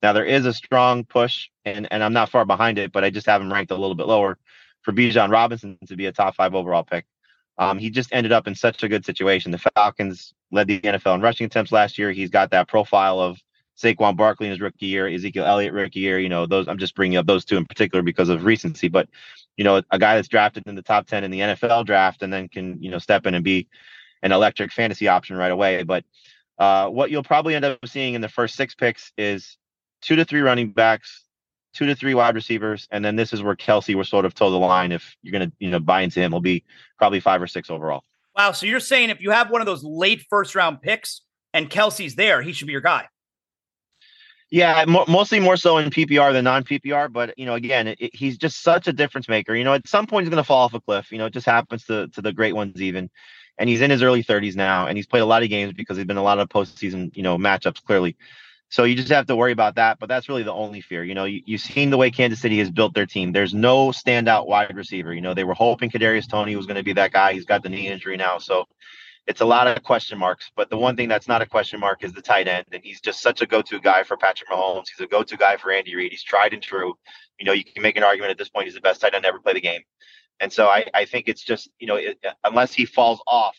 Now 0.02 0.12
there 0.12 0.24
is 0.24 0.46
a 0.46 0.52
strong 0.52 1.04
push, 1.04 1.48
and 1.64 1.88
and 1.90 2.02
I'm 2.02 2.12
not 2.12 2.30
far 2.30 2.44
behind 2.44 2.78
it, 2.78 2.92
but 2.92 3.04
I 3.04 3.10
just 3.10 3.26
have 3.26 3.40
him 3.40 3.52
ranked 3.52 3.70
a 3.70 3.76
little 3.76 3.94
bit 3.94 4.06
lower 4.06 4.38
for 4.82 4.92
Bijan 4.92 5.30
Robinson 5.30 5.78
to 5.86 5.96
be 5.96 6.06
a 6.06 6.12
top 6.12 6.36
five 6.36 6.54
overall 6.54 6.84
pick. 6.84 7.06
Um, 7.58 7.78
he 7.78 7.90
just 7.90 8.12
ended 8.12 8.32
up 8.32 8.46
in 8.46 8.54
such 8.54 8.82
a 8.82 8.88
good 8.88 9.04
situation. 9.04 9.50
The 9.50 9.58
Falcons 9.74 10.34
led 10.52 10.66
the 10.66 10.80
NFL 10.80 11.14
in 11.16 11.20
rushing 11.22 11.46
attempts 11.46 11.72
last 11.72 11.98
year. 11.98 12.12
He's 12.12 12.30
got 12.30 12.50
that 12.50 12.68
profile 12.68 13.18
of 13.18 13.38
Saquon 13.76 14.16
Barkley 14.16 14.46
in 14.46 14.50
his 14.50 14.60
rookie 14.60 14.86
year, 14.86 15.08
Ezekiel 15.08 15.44
Elliott 15.44 15.72
rookie 15.72 16.00
year. 16.00 16.18
You 16.18 16.28
know, 16.28 16.46
those 16.46 16.68
I'm 16.68 16.78
just 16.78 16.94
bringing 16.94 17.18
up 17.18 17.26
those 17.26 17.44
two 17.44 17.56
in 17.56 17.64
particular 17.64 18.02
because 18.02 18.28
of 18.28 18.44
recency. 18.44 18.88
But 18.88 19.08
you 19.56 19.64
know, 19.64 19.82
a 19.90 19.98
guy 19.98 20.16
that's 20.16 20.28
drafted 20.28 20.64
in 20.66 20.74
the 20.74 20.82
top 20.82 21.06
ten 21.06 21.24
in 21.24 21.30
the 21.30 21.40
NFL 21.40 21.86
draft 21.86 22.22
and 22.22 22.32
then 22.32 22.48
can 22.48 22.82
you 22.82 22.90
know 22.90 22.98
step 22.98 23.26
in 23.26 23.34
and 23.34 23.44
be 23.44 23.68
an 24.22 24.32
electric 24.32 24.72
fantasy 24.72 25.08
option 25.08 25.36
right 25.36 25.52
away. 25.52 25.82
But 25.82 26.04
uh, 26.58 26.88
what 26.88 27.10
you'll 27.10 27.22
probably 27.22 27.54
end 27.54 27.64
up 27.64 27.78
seeing 27.86 28.14
in 28.14 28.20
the 28.20 28.28
first 28.28 28.54
six 28.56 28.74
picks 28.74 29.12
is 29.18 29.58
two 30.06 30.16
to 30.16 30.24
three 30.24 30.40
running 30.40 30.70
backs, 30.70 31.24
two 31.74 31.86
to 31.86 31.94
three 31.94 32.14
wide 32.14 32.34
receivers, 32.34 32.86
and 32.90 33.04
then 33.04 33.16
this 33.16 33.32
is 33.32 33.42
where 33.42 33.56
Kelce 33.56 33.94
was 33.94 34.08
sort 34.08 34.24
of 34.24 34.34
toe 34.34 34.50
the 34.50 34.56
line. 34.56 34.92
If 34.92 35.16
you're 35.22 35.32
going 35.32 35.50
to, 35.50 35.56
you 35.58 35.70
know, 35.70 35.80
buy 35.80 36.02
into 36.02 36.20
him, 36.20 36.32
he'll 36.32 36.40
be 36.40 36.64
probably 36.96 37.20
five 37.20 37.42
or 37.42 37.46
six 37.46 37.68
overall. 37.68 38.04
Wow. 38.36 38.52
So 38.52 38.66
you're 38.66 38.80
saying 38.80 39.10
if 39.10 39.20
you 39.20 39.30
have 39.32 39.50
one 39.50 39.60
of 39.60 39.66
those 39.66 39.82
late 39.82 40.24
first 40.30 40.54
round 40.54 40.80
picks 40.80 41.22
and 41.52 41.68
Kelce's 41.68 42.14
there, 42.14 42.40
he 42.40 42.52
should 42.52 42.66
be 42.66 42.72
your 42.72 42.80
guy. 42.80 43.08
Yeah, 44.48 44.84
mo- 44.86 45.06
mostly 45.08 45.40
more 45.40 45.56
so 45.56 45.78
in 45.78 45.90
PPR 45.90 46.32
than 46.32 46.44
non 46.44 46.62
PPR. 46.62 47.12
But 47.12 47.36
you 47.36 47.46
know, 47.46 47.54
again, 47.54 47.88
it, 47.88 48.00
it, 48.00 48.14
he's 48.14 48.38
just 48.38 48.62
such 48.62 48.86
a 48.86 48.92
difference 48.92 49.28
maker. 49.28 49.56
You 49.56 49.64
know, 49.64 49.74
at 49.74 49.88
some 49.88 50.06
point 50.06 50.24
he's 50.24 50.30
going 50.30 50.42
to 50.42 50.46
fall 50.46 50.64
off 50.64 50.74
a 50.74 50.80
cliff. 50.80 51.10
You 51.10 51.18
know, 51.18 51.26
it 51.26 51.32
just 51.32 51.46
happens 51.46 51.84
to 51.86 52.06
to 52.08 52.22
the 52.22 52.32
great 52.32 52.54
ones 52.54 52.80
even. 52.80 53.10
And 53.58 53.70
he's 53.70 53.80
in 53.80 53.90
his 53.90 54.02
early 54.02 54.22
30s 54.22 54.54
now, 54.54 54.86
and 54.86 54.98
he's 54.98 55.06
played 55.06 55.22
a 55.22 55.26
lot 55.26 55.42
of 55.42 55.48
games 55.48 55.72
because 55.72 55.96
he's 55.96 56.04
been 56.04 56.18
a 56.18 56.22
lot 56.22 56.38
of 56.38 56.50
postseason, 56.50 57.16
you 57.16 57.22
know, 57.22 57.38
matchups 57.38 57.82
clearly. 57.82 58.14
So 58.68 58.84
you 58.84 58.96
just 58.96 59.10
have 59.10 59.26
to 59.26 59.36
worry 59.36 59.52
about 59.52 59.76
that. 59.76 59.98
But 59.98 60.08
that's 60.08 60.28
really 60.28 60.42
the 60.42 60.52
only 60.52 60.80
fear. 60.80 61.04
You 61.04 61.14
know, 61.14 61.24
you, 61.24 61.42
you've 61.44 61.60
seen 61.60 61.90
the 61.90 61.96
way 61.96 62.10
Kansas 62.10 62.40
City 62.40 62.58
has 62.58 62.70
built 62.70 62.94
their 62.94 63.06
team. 63.06 63.32
There's 63.32 63.54
no 63.54 63.88
standout 63.88 64.46
wide 64.46 64.76
receiver. 64.76 65.14
You 65.14 65.20
know, 65.20 65.34
they 65.34 65.44
were 65.44 65.54
hoping 65.54 65.90
Kadarius 65.90 66.28
Toney 66.28 66.56
was 66.56 66.66
going 66.66 66.76
to 66.76 66.82
be 66.82 66.92
that 66.94 67.12
guy. 67.12 67.32
He's 67.32 67.44
got 67.44 67.62
the 67.62 67.68
knee 67.68 67.88
injury 67.88 68.16
now, 68.16 68.38
so 68.38 68.66
it's 69.26 69.40
a 69.40 69.44
lot 69.44 69.66
of 69.66 69.82
question 69.82 70.18
marks. 70.18 70.50
But 70.56 70.70
the 70.70 70.76
one 70.76 70.96
thing 70.96 71.08
that's 71.08 71.28
not 71.28 71.42
a 71.42 71.46
question 71.46 71.80
mark 71.80 72.04
is 72.04 72.12
the 72.12 72.22
tight 72.22 72.48
end, 72.48 72.66
and 72.72 72.82
he's 72.82 73.00
just 73.00 73.20
such 73.20 73.40
a 73.40 73.46
go-to 73.46 73.80
guy 73.80 74.02
for 74.02 74.16
Patrick 74.16 74.50
Mahomes. 74.50 74.86
He's 74.88 75.04
a 75.04 75.08
go-to 75.08 75.36
guy 75.36 75.56
for 75.56 75.72
Andy 75.72 75.94
Reid. 75.94 76.12
He's 76.12 76.22
tried 76.22 76.52
and 76.52 76.62
true. 76.62 76.94
You 77.38 77.46
know, 77.46 77.52
you 77.52 77.64
can 77.64 77.82
make 77.82 77.96
an 77.96 78.02
argument 78.02 78.30
at 78.30 78.38
this 78.38 78.48
point 78.48 78.66
he's 78.66 78.74
the 78.74 78.80
best 78.80 79.00
tight 79.00 79.14
end 79.14 79.24
to 79.24 79.28
ever 79.28 79.40
play 79.40 79.52
the 79.52 79.60
game. 79.60 79.82
And 80.40 80.52
so 80.52 80.66
I, 80.66 80.86
I 80.94 81.04
think 81.06 81.28
it's 81.28 81.42
just 81.42 81.68
you 81.78 81.86
know 81.86 81.96
it, 81.96 82.18
unless 82.44 82.72
he 82.72 82.84
falls 82.84 83.20
off 83.26 83.56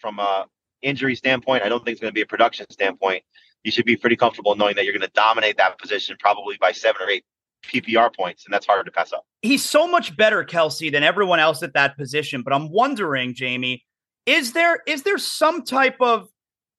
from 0.00 0.18
a 0.18 0.46
injury 0.82 1.14
standpoint, 1.14 1.62
I 1.62 1.68
don't 1.68 1.84
think 1.84 1.92
it's 1.92 2.00
going 2.00 2.10
to 2.12 2.14
be 2.14 2.22
a 2.22 2.26
production 2.26 2.66
standpoint. 2.70 3.22
You 3.64 3.70
should 3.70 3.84
be 3.84 3.96
pretty 3.96 4.16
comfortable 4.16 4.56
knowing 4.56 4.76
that 4.76 4.84
you're 4.84 4.96
going 4.96 5.06
to 5.06 5.12
dominate 5.14 5.56
that 5.58 5.78
position 5.78 6.16
probably 6.18 6.56
by 6.60 6.72
seven 6.72 7.02
or 7.02 7.10
eight 7.10 7.24
PPR 7.64 8.14
points, 8.14 8.44
and 8.46 8.54
that's 8.54 8.66
harder 8.66 8.84
to 8.84 8.90
pass 8.90 9.12
up. 9.12 9.24
He's 9.42 9.64
so 9.64 9.86
much 9.86 10.16
better, 10.16 10.44
Kelce, 10.44 10.90
than 10.90 11.02
everyone 11.02 11.40
else 11.40 11.62
at 11.62 11.74
that 11.74 11.96
position. 11.96 12.42
But 12.42 12.52
I'm 12.52 12.70
wondering, 12.70 13.34
Jamey, 13.34 13.82
is 14.26 14.52
there 14.52 14.80
is 14.86 15.02
there 15.02 15.18
some 15.18 15.64
type 15.64 15.96
of 16.00 16.28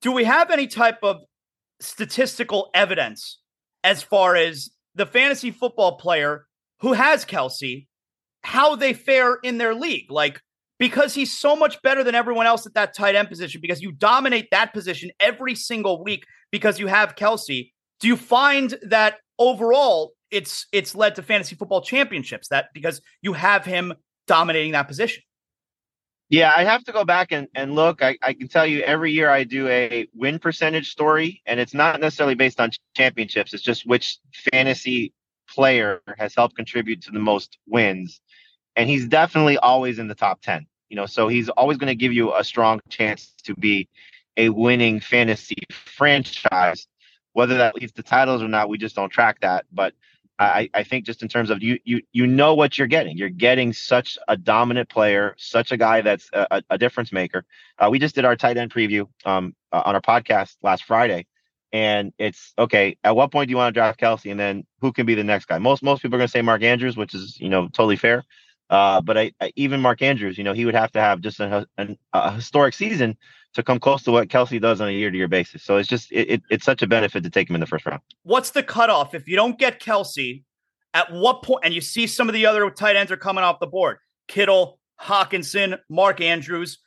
do 0.02 0.12
we 0.12 0.24
have 0.24 0.50
any 0.50 0.68
type 0.68 1.00
of 1.04 1.18
statistical 1.80 2.70
evidence 2.74 3.40
as 3.84 4.02
far 4.02 4.36
as 4.36 4.70
the 4.96 5.06
fantasy 5.06 5.52
football 5.52 5.98
player 5.98 6.46
who 6.80 6.94
has 6.94 7.26
Kelce, 7.26 7.88
how 8.44 8.76
they 8.76 8.94
fare 8.94 9.36
in 9.44 9.58
their 9.58 9.76
league? 9.76 10.12
Like 10.12 10.42
because 10.80 11.14
he's 11.14 11.38
so 11.38 11.56
much 11.56 11.80
better 11.84 12.04
than 12.04 12.16
everyone 12.16 12.48
else 12.48 12.66
at 12.66 12.74
that 12.74 12.96
tight 12.96 13.14
end 13.14 13.30
position, 13.30 13.62
because 13.62 13.84
you 13.84 13.92
dominate 13.92 14.48
that 14.50 14.74
position 14.74 15.12
every 15.20 15.54
single 15.54 16.04
week 16.04 16.24
because 16.52 16.80
you 16.80 16.88
have 16.88 17.16
Kelce. 17.16 17.72
Do 18.00 18.08
you 18.08 18.18
find 18.18 18.78
that 18.84 19.18
overall 19.40 20.14
it's 20.30 20.68
it's 20.72 20.96
led 20.96 21.16
to 21.16 21.24
fantasy 21.24 21.56
football 21.56 21.82
championships 21.82 22.50
that 22.50 22.68
because 22.74 23.02
you 23.22 23.34
have 23.34 23.66
him 23.66 23.94
dominating 24.28 24.74
that 24.74 24.88
position? 24.88 25.24
Yeah, 26.30 26.54
I 26.56 26.64
have 26.64 26.86
to 26.86 26.94
go 26.94 27.04
back 27.04 27.34
and, 27.34 27.50
and 27.56 27.76
look. 27.76 28.02
I, 28.02 28.18
I 28.22 28.32
can 28.32 28.48
tell 28.48 28.66
you 28.66 28.82
every 28.84 29.12
year 29.12 29.30
I 29.30 29.44
do 29.44 29.68
a 29.68 30.08
win 30.14 30.40
percentage 30.40 30.90
story, 30.90 31.42
and 31.46 31.60
it's 31.60 31.74
not 31.74 32.00
necessarily 32.00 32.36
based 32.36 32.62
on 32.62 32.72
championships. 32.96 33.54
It's 33.54 33.62
just 33.62 33.86
which 33.86 34.18
fantasy 34.50 35.14
player 35.50 36.02
has 36.18 36.34
helped 36.34 36.56
contribute 36.56 37.02
to 37.02 37.12
the 37.12 37.20
most 37.20 37.58
wins. 37.68 38.22
And 38.78 38.90
he's 38.90 39.08
definitely 39.08 39.58
always 39.58 40.00
in 40.00 40.08
the 40.08 40.16
top 40.16 40.42
10. 40.42 40.66
You 40.88 40.96
know, 40.96 41.06
so 41.06 41.28
he's 41.28 41.50
always 41.50 41.78
going 41.78 41.88
to 41.88 41.96
give 41.96 42.14
you 42.14 42.34
a 42.34 42.46
strong 42.46 42.80
chance 42.90 43.34
to 43.44 43.54
be 43.56 43.90
a 44.38 44.50
winning 44.50 45.00
fantasy 45.00 45.64
franchise. 45.72 46.88
Whether 47.34 47.58
that 47.58 47.76
leads 47.76 47.94
to 47.94 48.04
titles 48.04 48.42
or 48.42 48.48
not, 48.48 48.70
we 48.70 48.78
just 48.78 48.96
don't 48.96 49.10
track 49.10 49.40
that. 49.42 49.66
But 49.72 49.94
I, 50.42 50.70
I 50.74 50.84
think 50.84 51.06
just 51.06 51.22
in 51.22 51.28
terms 51.28 51.50
of 51.50 51.62
you, 51.62 51.78
you, 51.84 52.02
you 52.12 52.26
know 52.26 52.56
what 52.56 52.78
you're 52.78 52.88
getting. 52.88 53.18
You're 53.18 53.30
getting 53.30 53.74
such 53.74 54.18
a 54.28 54.36
dominant 54.36 54.90
player, 54.90 55.36
such 55.38 55.72
a 55.72 55.78
guy 55.78 56.02
that's 56.02 56.30
a, 56.34 56.64
a 56.70 56.78
difference 56.78 57.12
maker. 57.12 57.46
Uh, 57.78 57.90
we 57.92 58.00
just 58.00 58.16
did 58.16 58.26
our 58.26 58.36
tight 58.36 58.58
end 58.58 58.74
preview 58.74 59.08
um, 59.24 59.56
uh, 59.72 59.84
on 59.86 59.94
our 59.94 60.02
podcast 60.02 60.56
last 60.64 60.84
Friday, 60.84 61.28
and 61.72 62.12
it's 62.18 62.54
okay. 62.58 62.98
At 63.04 63.16
what 63.16 63.32
point 63.32 63.48
do 63.48 63.52
you 63.52 63.58
want 63.58 63.74
to 63.74 63.80
draft 63.80 64.00
Kelce, 64.00 64.32
and 64.32 64.40
then 64.40 64.66
who 64.80 64.92
can 64.92 65.06
be 65.06 65.14
the 65.14 65.24
next 65.24 65.46
guy? 65.46 65.60
Most 65.60 65.84
most 65.84 66.02
people 66.02 66.16
are 66.16 66.20
going 66.20 66.28
to 66.28 66.32
say 66.32 66.42
Mark 66.42 66.64
Andrews, 66.64 66.98
which 66.98 67.14
is 67.14 67.40
you 67.40 67.50
know 67.50 67.68
totally 67.68 67.98
fair. 67.98 68.26
Uh, 68.72 69.02
but 69.02 69.18
I, 69.18 69.34
I, 69.42 69.52
even 69.58 69.82
Mark 69.82 70.02
Andrews, 70.02 70.38
you 70.38 70.46
know, 70.46 70.54
he 70.54 70.64
would 70.64 70.76
have 70.76 70.94
to 70.94 71.02
have 71.02 71.20
just 71.20 71.42
a, 71.42 71.68
a, 71.78 71.88
a, 72.14 72.32
historic 72.32 72.74
season 72.74 73.18
to 73.54 73.64
come 73.64 73.80
close 73.80 74.04
to 74.04 74.12
what 74.12 74.28
Kelce 74.30 74.62
does 74.62 74.82
on 74.82 74.88
a 74.88 74.92
year 74.92 75.12
to 75.12 75.18
year 75.18 75.28
basis. 75.28 75.64
So 75.64 75.78
it's 75.78 75.88
just 75.88 76.12
it, 76.12 76.30
it, 76.30 76.44
it's 76.50 76.66
such 76.66 76.82
a 76.82 76.88
benefit 76.88 77.24
to 77.24 77.30
take 77.30 77.50
him 77.50 77.56
in 77.56 77.60
the 77.60 77.68
first 77.68 77.86
round. 77.86 78.02
What's 78.24 78.52
the 78.52 78.64
cutoff 78.64 79.14
if 79.14 79.28
you 79.28 79.36
don't 79.36 79.58
get 79.58 79.80
Kelce? 79.80 80.44
At 80.94 81.12
what 81.12 81.44
point? 81.44 81.62
And 81.64 81.74
you 81.74 81.80
see 81.80 82.06
some 82.06 82.28
of 82.28 82.34
the 82.34 82.46
other 82.46 82.70
tight 82.70 82.98
ends 82.98 83.12
are 83.12 83.18
coming 83.18 83.44
off 83.44 83.60
the 83.60 83.68
board: 83.68 83.98
Kittle, 84.28 84.80
Hockenson, 85.02 85.80
Mark 85.90 86.20
Andrews. 86.20 86.80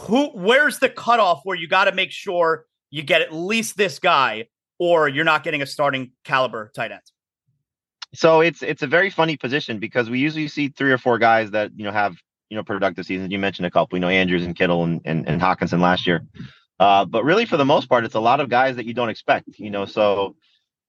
Who? 0.00 0.28
Where's 0.30 0.78
the 0.80 0.88
cutoff 0.88 1.40
where 1.44 1.56
you 1.56 1.68
got 1.68 1.84
to 1.84 1.92
make 1.92 2.10
sure 2.10 2.66
you 2.90 3.02
get 3.02 3.22
at 3.22 3.32
least 3.32 3.76
this 3.76 3.98
guy, 3.98 4.48
or 4.78 5.08
you're 5.08 5.24
not 5.24 5.44
getting 5.44 5.62
a 5.62 5.66
starting 5.66 6.10
caliber 6.24 6.72
tight 6.74 6.90
end? 6.90 7.02
so 8.16 8.40
it's 8.40 8.62
it's 8.62 8.82
a 8.82 8.86
very 8.86 9.10
funny 9.10 9.36
position 9.36 9.78
because 9.78 10.08
we 10.08 10.18
usually 10.18 10.48
see 10.48 10.68
three 10.68 10.90
or 10.90 10.98
four 10.98 11.18
guys 11.18 11.50
that 11.50 11.70
you 11.76 11.84
know 11.84 11.92
have 11.92 12.16
you 12.50 12.56
know 12.56 12.62
productive 12.62 13.06
seasons. 13.06 13.32
You 13.32 13.38
mentioned 13.38 13.66
a 13.66 13.70
couple, 13.70 13.96
you 13.96 14.00
know 14.00 14.08
Andrews 14.08 14.44
and 14.44 14.56
Kittle 14.56 14.84
and 14.84 15.00
and, 15.04 15.28
and 15.28 15.40
Hockenson 15.40 15.80
last 15.80 16.06
year, 16.06 16.24
uh, 16.80 17.04
but 17.04 17.24
really 17.24 17.46
for 17.46 17.56
the 17.56 17.64
most 17.64 17.88
part, 17.88 18.04
it's 18.04 18.14
a 18.14 18.20
lot 18.20 18.40
of 18.40 18.48
guys 18.48 18.76
that 18.76 18.86
you 18.86 18.94
don't 18.94 19.08
expect. 19.08 19.58
You 19.58 19.70
know, 19.70 19.84
so 19.84 20.36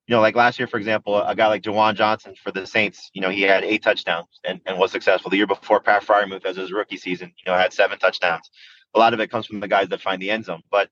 you 0.08 0.15
know 0.15 0.22
like 0.22 0.36
last 0.36 0.60
year, 0.60 0.67
for 0.67 0.78
example, 0.78 1.22
a 1.22 1.36
guy 1.36 1.48
like 1.48 1.63
Juwan 1.63 1.96
Johnson 1.96 2.36
for 2.41 2.52
the 2.52 2.65
Saints, 2.65 3.10
you 3.13 3.22
know 3.22 3.30
he 3.30 3.41
had 3.41 3.63
eight 3.63 3.84
touchdowns 3.84 4.39
and, 4.43 4.62
and 4.65 4.78
was 4.78 4.91
successful. 4.91 5.30
The 5.30 5.38
year 5.38 5.48
before, 5.48 5.80
Pat 5.80 6.04
Freiermuth 6.04 6.46
as 6.46 6.58
his 6.58 6.72
rookie 6.72 6.98
season, 6.98 7.34
you 7.38 7.52
know 7.52 7.58
had 7.58 7.74
seven 7.74 8.00
touchdowns. 8.00 8.50
A 8.96 9.00
lot 9.00 9.13
of 9.13 9.20
it 9.20 9.30
comes 9.30 9.46
from 9.46 9.60
the 9.60 9.67
guys 9.67 9.89
that 9.89 10.02
find 10.02 10.22
the 10.22 10.32
end 10.32 10.46
zone, 10.46 10.63
but 10.72 10.89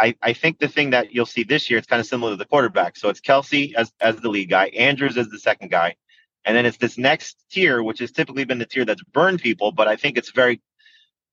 I, 0.00 0.14
I 0.22 0.32
think 0.32 0.58
the 0.58 0.68
thing 0.68 0.90
that 0.90 1.12
you'll 1.12 1.26
see 1.26 1.42
this 1.42 1.68
year, 1.68 1.78
it's 1.78 1.86
kind 1.86 2.00
of 2.00 2.06
similar 2.06 2.32
to 2.32 2.36
the 2.36 2.44
quarterback. 2.44 2.96
So 2.96 3.08
it's 3.08 3.20
Kelce 3.20 3.74
as, 3.74 3.92
as 4.00 4.16
the 4.16 4.28
lead 4.28 4.48
guy, 4.48 4.66
Andrews 4.66 5.16
as 5.16 5.28
the 5.28 5.38
second 5.38 5.70
guy. 5.70 5.96
And 6.48 6.56
then 6.56 6.64
it's 6.64 6.78
this 6.78 6.96
next 6.96 7.36
tier, 7.50 7.82
which 7.82 7.98
has 7.98 8.10
typically 8.10 8.44
been 8.44 8.56
the 8.56 8.64
tier 8.64 8.86
that's 8.86 9.02
burned 9.12 9.42
people, 9.42 9.70
but 9.70 9.86
I 9.86 9.96
think 9.96 10.16
it's 10.16 10.30
very, 10.30 10.62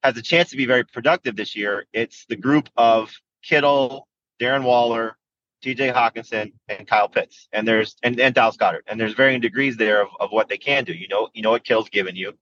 has 0.03 0.17
a 0.17 0.21
chance 0.21 0.49
to 0.49 0.57
be 0.57 0.65
very 0.65 0.83
productive 0.83 1.37
this 1.37 1.55
year. 1.55 1.85
It's 1.93 2.25
the 2.27 2.35
group 2.35 2.67
of 2.75 3.13
Kittle, 3.41 4.09
Darren 4.41 4.63
Waller, 4.63 5.15
TJ 5.63 5.93
Hockenson, 5.93 6.51
and 6.67 6.85
Kyle 6.85 7.07
Pitts. 7.07 7.47
And 7.53 7.65
there's, 7.65 7.95
and, 8.03 8.19
and 8.19 8.35
Dallas 8.35 8.57
Goedert. 8.57 8.83
And 8.87 8.99
there's 8.99 9.13
varying 9.13 9.39
degrees 9.39 9.77
there 9.77 10.01
of, 10.01 10.09
of 10.19 10.31
what 10.31 10.49
they 10.49 10.57
can 10.57 10.83
do. 10.83 10.91
You 10.91 11.07
know, 11.07 11.29
you 11.33 11.41
know 11.41 11.51
what 11.51 11.63
Kill's 11.63 11.87
given 11.87 12.17
you, 12.17 12.33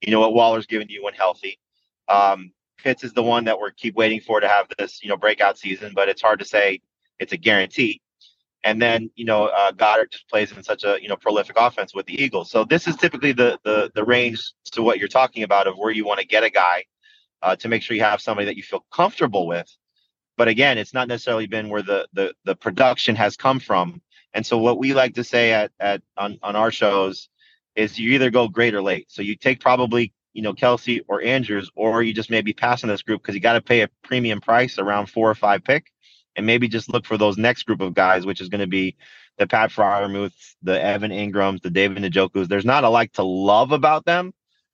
you 0.00 0.10
know 0.10 0.20
what 0.20 0.34
Waller's 0.34 0.66
given 0.66 0.88
you 0.88 1.04
when 1.04 1.14
healthy. 1.14 1.60
Um, 2.08 2.52
Pitts 2.78 3.04
is 3.04 3.12
the 3.12 3.22
one 3.22 3.44
that 3.44 3.60
we're 3.60 3.70
keep 3.70 3.94
waiting 3.94 4.20
for 4.20 4.40
to 4.40 4.48
have 4.48 4.68
this, 4.78 5.02
you 5.02 5.10
know, 5.10 5.18
breakout 5.18 5.58
season, 5.58 5.92
but 5.94 6.08
it's 6.08 6.22
hard 6.22 6.40
to 6.40 6.44
say 6.44 6.80
it's 7.18 7.32
a 7.32 7.36
guarantee. 7.36 8.00
And 8.64 8.80
then, 8.80 9.10
you 9.16 9.24
know, 9.24 9.46
uh, 9.46 9.72
Goedert 9.72 10.12
just 10.12 10.28
plays 10.28 10.52
in 10.52 10.62
such 10.62 10.84
a, 10.84 10.98
you 11.00 11.08
know, 11.08 11.16
prolific 11.16 11.56
offense 11.58 11.94
with 11.94 12.06
the 12.06 12.22
Eagles. 12.22 12.50
So 12.50 12.64
this 12.64 12.86
is 12.86 12.96
typically 12.96 13.32
the 13.32 13.58
the 13.64 13.90
the 13.94 14.04
range 14.04 14.40
to 14.72 14.82
what 14.82 14.98
you're 14.98 15.08
talking 15.08 15.42
about 15.42 15.66
of 15.66 15.76
where 15.76 15.90
you 15.90 16.04
want 16.04 16.20
to 16.20 16.26
get 16.26 16.44
a 16.44 16.50
guy 16.50 16.84
uh, 17.42 17.56
to 17.56 17.68
make 17.68 17.82
sure 17.82 17.96
you 17.96 18.04
have 18.04 18.20
somebody 18.20 18.46
that 18.46 18.56
you 18.56 18.62
feel 18.62 18.84
comfortable 18.92 19.46
with. 19.46 19.68
But 20.36 20.48
again, 20.48 20.78
it's 20.78 20.94
not 20.94 21.08
necessarily 21.08 21.46
been 21.46 21.68
where 21.70 21.82
the 21.82 22.06
the 22.12 22.34
the 22.44 22.54
production 22.54 23.16
has 23.16 23.36
come 23.36 23.58
from. 23.58 24.00
And 24.34 24.46
so 24.46 24.58
what 24.58 24.78
we 24.78 24.94
like 24.94 25.14
to 25.14 25.24
say 25.24 25.52
at 25.52 25.72
at 25.80 26.02
on 26.16 26.38
on 26.42 26.54
our 26.54 26.70
shows 26.70 27.28
is 27.74 27.98
you 27.98 28.10
either 28.10 28.30
go 28.30 28.48
great 28.48 28.74
or 28.74 28.82
late. 28.82 29.10
So 29.10 29.22
you 29.22 29.34
take 29.34 29.60
probably 29.60 30.12
you 30.32 30.42
know, 30.42 30.54
Kelce 30.54 31.00
or 31.08 31.22
Andrews, 31.22 31.70
or 31.74 32.02
you 32.02 32.14
just 32.14 32.30
maybe 32.30 32.52
passing 32.52 32.88
this 32.88 33.02
group 33.02 33.22
because 33.22 33.34
you 33.34 33.40
got 33.40 33.54
to 33.54 33.60
pay 33.60 33.82
a 33.82 33.88
premium 34.02 34.40
price 34.40 34.78
around 34.78 35.06
four 35.06 35.30
or 35.30 35.34
five 35.34 35.62
pick, 35.64 35.92
and 36.36 36.46
maybe 36.46 36.68
just 36.68 36.92
look 36.92 37.04
for 37.04 37.18
those 37.18 37.36
next 37.36 37.64
group 37.64 37.80
of 37.80 37.94
guys, 37.94 38.24
which 38.26 38.40
is 38.40 38.48
going 38.48 38.60
to 38.60 38.66
be 38.66 38.96
the 39.38 39.46
Pat 39.46 39.70
Freiermuths, 39.70 40.54
the 40.62 40.82
Evan 40.82 41.10
Engrams, 41.10 41.62
the 41.62 41.70
David 41.70 42.02
Njokus. 42.02 42.48
There's 42.48 42.64
not 42.64 42.84
a 42.84 42.88
like 42.88 43.12
to 43.14 43.22
love 43.22 43.72
about 43.72 44.04
them, 44.04 44.32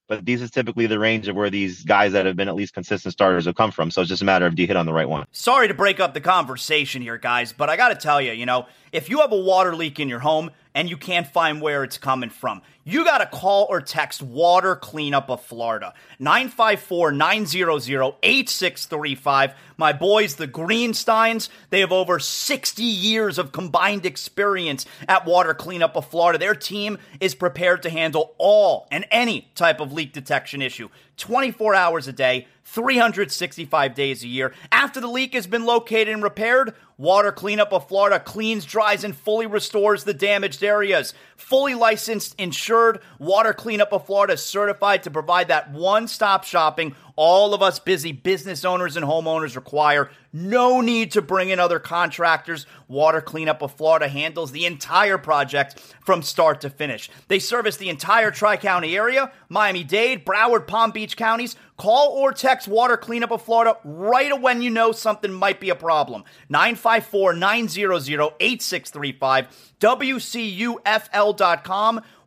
but 0.08 0.24
these 0.24 0.42
is 0.42 0.50
typically 0.50 0.86
the 0.86 0.98
range 0.98 1.28
of 1.28 1.36
where 1.36 1.50
these 1.50 1.84
guys 1.84 2.12
that 2.12 2.26
have 2.26 2.36
been 2.36 2.48
at 2.48 2.54
least 2.54 2.74
consistent 2.74 3.12
starters 3.12 3.44
have 3.44 3.54
come 3.54 3.70
from. 3.70 3.90
So 3.90 4.00
it's 4.00 4.08
just 4.08 4.22
a 4.22 4.24
matter 4.24 4.46
of 4.46 4.54
do 4.54 4.62
you 4.62 4.66
hit 4.66 4.76
on 4.76 4.86
the 4.86 4.92
right 4.92 5.08
one. 5.08 5.26
Sorry 5.32 5.68
to 5.68 5.74
break 5.74 6.00
up 6.00 6.14
the 6.14 6.20
conversation 6.20 7.02
here, 7.02 7.18
guys, 7.18 7.52
but 7.52 7.68
I 7.68 7.76
got 7.76 7.88
to 7.88 7.94
tell 7.94 8.20
you, 8.20 8.32
you 8.32 8.46
know, 8.46 8.66
if 8.90 9.08
you 9.08 9.20
have 9.20 9.32
a 9.32 9.40
water 9.40 9.76
leak 9.76 10.00
in 10.00 10.08
your 10.08 10.20
home 10.20 10.50
and 10.74 10.88
you 10.88 10.96
can't 10.96 11.26
find 11.26 11.60
where 11.60 11.84
it's 11.84 11.98
coming 11.98 12.30
from, 12.30 12.62
you 12.84 13.04
got 13.04 13.18
to 13.18 13.26
call 13.26 13.66
or 13.68 13.80
text 13.80 14.22
Water 14.22 14.74
Cleanup 14.74 15.28
of 15.28 15.42
Florida. 15.42 15.92
954 16.18 17.12
900 17.12 18.14
8635. 18.22 19.54
My 19.76 19.92
boys, 19.92 20.36
the 20.36 20.48
Greensteins, 20.48 21.48
they 21.70 21.80
have 21.80 21.92
over 21.92 22.18
60 22.18 22.82
years 22.82 23.38
of 23.38 23.52
combined 23.52 24.06
experience 24.06 24.86
at 25.06 25.26
Water 25.26 25.54
Cleanup 25.54 25.96
of 25.96 26.06
Florida. 26.06 26.38
Their 26.38 26.54
team 26.54 26.98
is 27.20 27.34
prepared 27.34 27.82
to 27.82 27.90
handle 27.90 28.34
all 28.38 28.88
and 28.90 29.06
any 29.10 29.50
type 29.54 29.80
of 29.80 29.92
leak 29.92 30.12
detection 30.12 30.62
issue 30.62 30.88
24 31.18 31.74
hours 31.74 32.08
a 32.08 32.12
day 32.12 32.46
365 32.64 33.94
days 33.94 34.22
a 34.22 34.28
year. 34.28 34.52
After 34.70 35.00
the 35.00 35.08
leak 35.08 35.34
has 35.34 35.46
been 35.46 35.64
located 35.64 36.08
and 36.08 36.22
repaired, 36.22 36.74
Water 36.98 37.32
Cleanup 37.32 37.72
of 37.72 37.88
Florida 37.88 38.20
cleans, 38.20 38.64
dries, 38.64 39.04
and 39.04 39.16
fully 39.16 39.46
restores 39.46 40.04
the 40.04 40.14
damaged 40.14 40.62
areas. 40.62 41.14
fully 41.36 41.74
licensed, 41.74 42.34
insured. 42.38 43.00
Water 43.18 43.54
Cleanup 43.54 43.92
of 43.92 44.04
Florida 44.04 44.34
is 44.34 44.42
certified 44.42 45.04
to 45.04 45.10
provide 45.10 45.48
that 45.48 45.70
one 45.70 46.08
stop 46.08 46.44
shopping 46.44 46.94
all 47.18 47.52
of 47.52 47.60
us 47.62 47.80
busy 47.80 48.12
business 48.12 48.64
owners 48.64 48.96
and 48.96 49.04
homeowners 49.04 49.56
require. 49.56 50.08
No 50.32 50.80
need 50.80 51.10
to 51.12 51.20
bring 51.20 51.48
in 51.48 51.58
other 51.58 51.80
contractors. 51.80 52.64
Water 52.86 53.20
Cleanup 53.20 53.60
of 53.60 53.74
Florida 53.74 54.06
handles 54.06 54.52
the 54.52 54.66
entire 54.66 55.18
project 55.18 55.80
from 56.04 56.22
start 56.22 56.60
to 56.60 56.70
finish. 56.70 57.10
They 57.26 57.40
service 57.40 57.76
the 57.76 57.88
entire 57.88 58.30
Tri 58.30 58.56
County 58.56 58.96
area, 58.96 59.32
Miami 59.48 59.82
Dade, 59.82 60.24
Broward, 60.24 60.68
Palm 60.68 60.92
Beach 60.92 61.16
counties. 61.16 61.56
Call 61.76 62.10
or 62.10 62.30
text 62.30 62.68
Water 62.68 62.96
Cleanup 62.96 63.32
of 63.32 63.42
Florida 63.42 63.76
right 63.82 64.40
when 64.40 64.62
you 64.62 64.70
know 64.70 64.92
something 64.92 65.32
might 65.32 65.58
be 65.58 65.70
a 65.70 65.74
problem. 65.74 66.22
954 66.50 67.34
900 67.34 68.32
8635, 68.38 69.72
WCUFL.com. 69.80 70.80